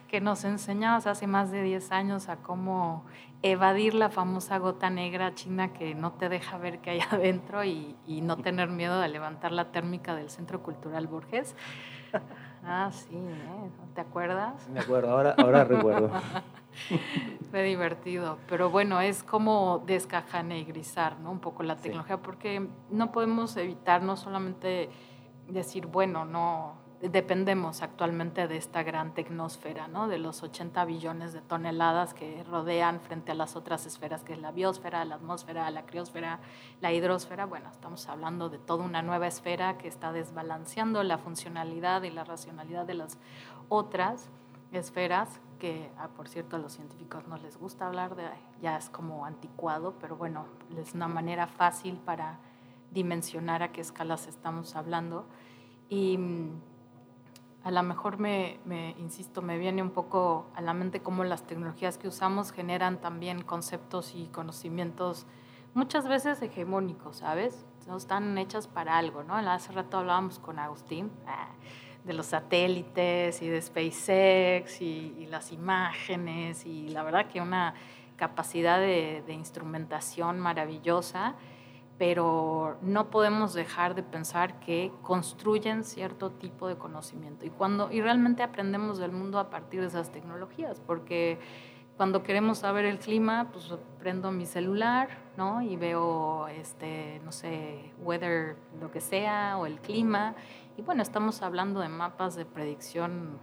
[0.09, 3.05] que nos enseñabas hace más de 10 años a cómo
[3.43, 7.95] evadir la famosa gota negra china que no te deja ver qué hay adentro y,
[8.05, 11.55] y no tener miedo de levantar la térmica del Centro Cultural Borges.
[12.68, 13.70] Ah, sí, ¿eh?
[13.95, 14.68] ¿te acuerdas?
[14.70, 16.11] Me acuerdo, ahora, ahora recuerdo.
[17.51, 21.31] Fue divertido, pero bueno, es como descajanegrizar ¿no?
[21.31, 24.91] un poco la tecnología, porque no podemos evitar no solamente
[25.49, 30.09] decir, bueno, no, dependemos actualmente de esta gran tecnosfera, ¿no?
[30.09, 34.39] de los 80 billones de toneladas que rodean frente a las otras esferas, que es
[34.39, 36.41] la biosfera, la atmósfera, la criosfera,
[36.81, 37.47] la hidrosfera.
[37.47, 42.24] Bueno, estamos hablando de toda una nueva esfera que está desbalanceando la funcionalidad y la
[42.24, 43.18] racionalidad de las
[43.68, 44.29] otras
[44.72, 48.24] esferas, que ah, por cierto a los científicos no les gusta hablar de,
[48.61, 50.46] ya es como anticuado, pero bueno,
[50.76, 52.38] es una manera fácil para
[52.90, 55.26] dimensionar a qué escalas estamos hablando.
[55.88, 56.50] Y mm,
[57.64, 58.61] a lo mejor me,
[58.98, 63.42] insisto, me viene un poco a la mente cómo las tecnologías que usamos generan también
[63.42, 65.26] conceptos y conocimientos
[65.74, 67.66] muchas veces hegemónicos, ¿sabes?
[67.88, 69.34] No están hechas para algo, ¿no?
[69.34, 71.48] Hace rato hablábamos con Agustín ah,
[72.07, 77.74] de los satélites y de SpaceX y, las imágenes y la verdad que una
[78.16, 81.34] capacidad de, de instrumentación maravillosa
[81.98, 88.00] pero no podemos dejar de pensar que construyen cierto tipo de conocimiento y cuando y
[88.00, 91.38] realmente aprendemos del mundo a partir de esas tecnologías porque
[91.96, 97.92] cuando queremos saber el clima pues prendo mi celular no y veo este no sé
[97.98, 100.34] weather lo que sea o el clima
[100.77, 103.39] y bueno estamos hablando de mapas de predicción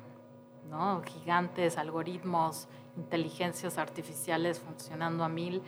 [0.70, 2.68] no gigantes algoritmos
[2.98, 5.62] inteligencias artificiales funcionando a mil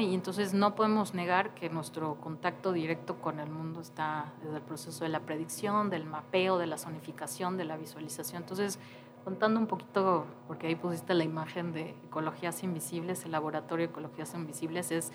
[0.00, 4.62] y entonces no podemos negar que nuestro contacto directo con el mundo está desde el
[4.62, 8.42] proceso de la predicción, del mapeo, de la zonificación, de la visualización.
[8.42, 8.78] Entonces,
[9.24, 14.34] contando un poquito, porque ahí pusiste la imagen de Ecologías Invisibles, el laboratorio de Ecologías
[14.34, 15.12] Invisibles, es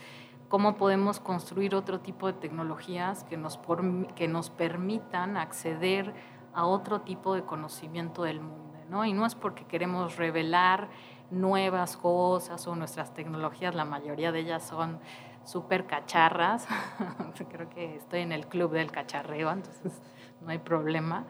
[0.49, 3.59] cómo podemos construir otro tipo de tecnologías que nos,
[4.15, 6.13] que nos permitan acceder
[6.53, 8.65] a otro tipo de conocimiento del mundo.
[8.89, 9.05] ¿no?
[9.05, 10.89] Y no es porque queremos revelar
[11.31, 14.99] nuevas cosas o nuestras tecnologías, la mayoría de ellas son
[15.43, 16.67] súper cacharras.
[17.49, 20.01] Creo que estoy en el club del cacharreo, entonces
[20.41, 21.25] no hay problema.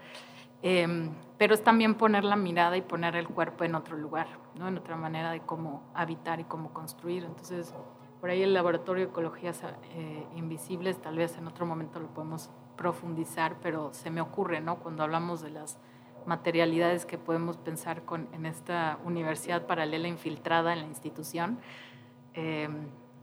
[0.61, 4.67] Em, pero es también poner la mirada y poner el cuerpo en otro lugar, ¿no?
[4.67, 7.23] en otra manera de cómo habitar y cómo construir.
[7.23, 7.73] Entonces,
[8.25, 9.61] por ahí el Laboratorio de Ecologías
[9.93, 14.77] eh, Invisibles, tal vez en otro momento lo podemos profundizar, pero se me ocurre, ¿no?
[14.79, 15.77] Cuando hablamos de las
[16.25, 21.59] materialidades que podemos pensar con, en esta universidad paralela infiltrada en la institución,
[22.33, 22.67] eh,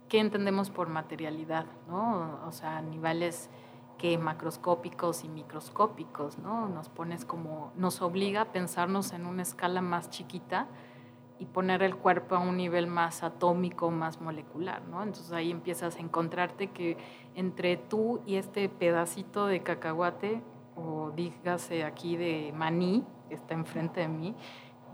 [0.08, 1.66] ¿qué entendemos por materialidad?
[1.88, 2.38] ¿no?
[2.46, 3.50] O sea, niveles
[3.98, 6.68] que macroscópicos y microscópicos, ¿no?
[6.68, 10.68] Nos pones como, nos obliga a pensarnos en una escala más chiquita
[11.42, 15.02] y poner el cuerpo a un nivel más atómico, más molecular, ¿no?
[15.02, 16.96] Entonces ahí empiezas a encontrarte que
[17.34, 20.40] entre tú y este pedacito de cacahuate,
[20.76, 24.36] o dígase aquí de maní, que está enfrente de mí,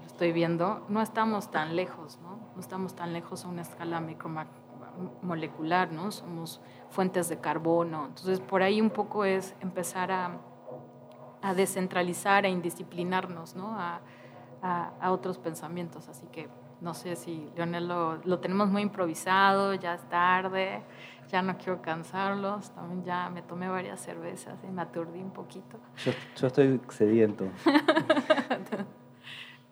[0.00, 2.38] lo estoy viendo, no estamos tan lejos, ¿no?
[2.54, 6.10] No estamos tan lejos a una escala micromolecular, ¿no?
[6.12, 8.06] Somos fuentes de carbono.
[8.06, 10.38] Entonces por ahí un poco es empezar a,
[11.42, 13.78] a descentralizar, a indisciplinarnos, ¿no?
[13.78, 14.00] A,
[14.62, 16.08] a, otros pensamientos.
[16.08, 16.48] Así que
[16.80, 20.82] no sé si Leonel lo, tenemos muy improvisado, ya es tarde,
[21.28, 25.78] ya no quiero cansarlos, también ya me tomé varias cervezas y me aturdí un poquito.
[26.04, 26.12] Yo,
[26.46, 27.46] estoy sediento.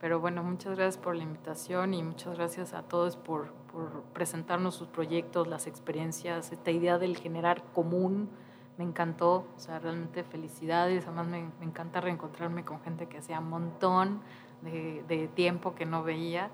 [0.01, 4.75] Pero bueno, muchas gracias por la invitación y muchas gracias a todos por, por, presentarnos
[4.75, 8.29] sus proyectos, las experiencias, esta idea del generar común.
[8.77, 11.07] Me encantó, o sea, realmente felicidades.
[11.07, 14.21] Además, me, me encanta reencontrarme con gente que sea un montón
[14.67, 16.51] de, tiempo que no veía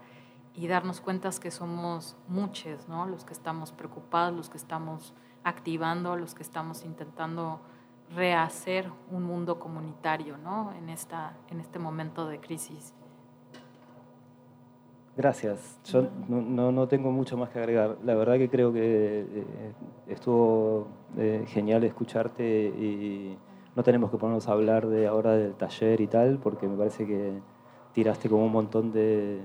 [0.54, 3.06] y darnos cuenta que somos muchos, ¿no?
[3.06, 7.60] Los que estamos preocupados, los que estamos activando, los que estamos intentando
[8.14, 10.72] rehacer un mundo comunitario, ¿no?
[10.74, 12.94] En, esta, en este momento de crisis.
[15.16, 15.78] Gracias.
[15.84, 17.98] Yo no, no, tengo mucho más que agregar.
[18.02, 19.72] La verdad que creo que eh,
[20.08, 20.88] estuvo
[21.18, 23.36] eh, genial escucharte y
[23.76, 27.06] no tenemos que ponernos a hablar de ahora del taller y tal, porque me parece
[27.06, 27.40] que
[27.92, 29.40] tiraste como un montón de,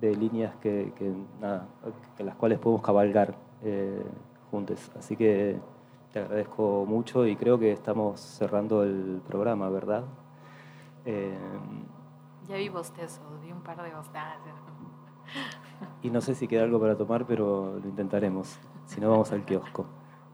[0.00, 0.92] líneas que,
[1.40, 1.68] nada,
[2.16, 4.02] que las cuales podemos cabalgar eh,
[4.50, 4.90] juntos.
[4.96, 5.60] Así que
[6.12, 10.04] te agradezco mucho y creo que estamos cerrando el programa, ¿verdad?
[11.04, 11.36] Eh,
[12.48, 14.62] ya vi bostezo, vi un par de bostezos.
[16.02, 18.58] Y no sé si queda algo para tomar, pero lo intentaremos.
[18.86, 19.86] Si no, vamos al kiosco.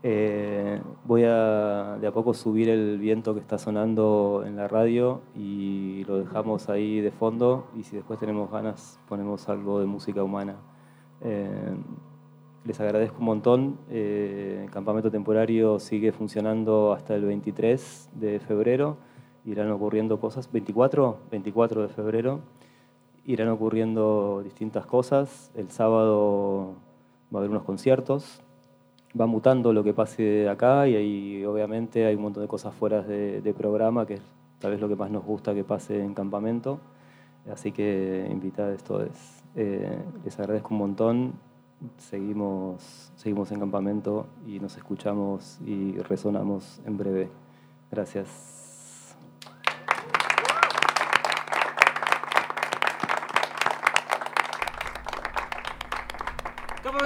[0.05, 5.23] Eh, voy a de a poco subir el viento que está sonando en la radio
[5.35, 10.23] y lo dejamos ahí de fondo y si después tenemos ganas ponemos algo de música
[10.23, 10.57] humana.
[11.21, 11.75] Eh,
[12.65, 13.79] les agradezco un montón.
[13.91, 18.99] Eh, el campamento temporario sigue funcionando hasta el 23 de febrero.
[19.45, 20.51] Irán ocurriendo cosas.
[20.53, 22.41] 24, 24 de febrero.
[23.25, 25.51] Irán ocurriendo distintas cosas.
[25.57, 26.75] El sábado
[27.35, 28.43] va a haber unos conciertos
[29.19, 33.03] va mutando lo que pase acá y ahí obviamente hay un montón de cosas fuera
[33.03, 34.23] de, programa, que es
[34.59, 36.81] tal vez lo que más nos gusta que pase en campamento.
[37.51, 39.09] Así que invitados todos.
[39.57, 41.33] Eh, les agradezco un montón.
[41.97, 47.29] Seguimos, seguimos en campamento y nos escuchamos y resonamos en breve.
[47.91, 48.68] Gracias.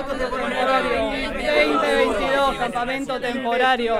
[0.06, 1.02] Temporario.
[1.32, 3.98] 2022, campamento temporario.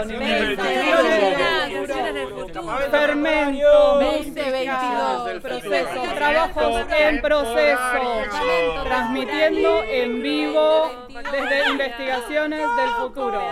[2.91, 3.43] Fermento.
[4.01, 8.23] 2022, proceso, trabajos en proceso,
[8.85, 13.43] transmitiendo en vivo desde investigaciones del futuro.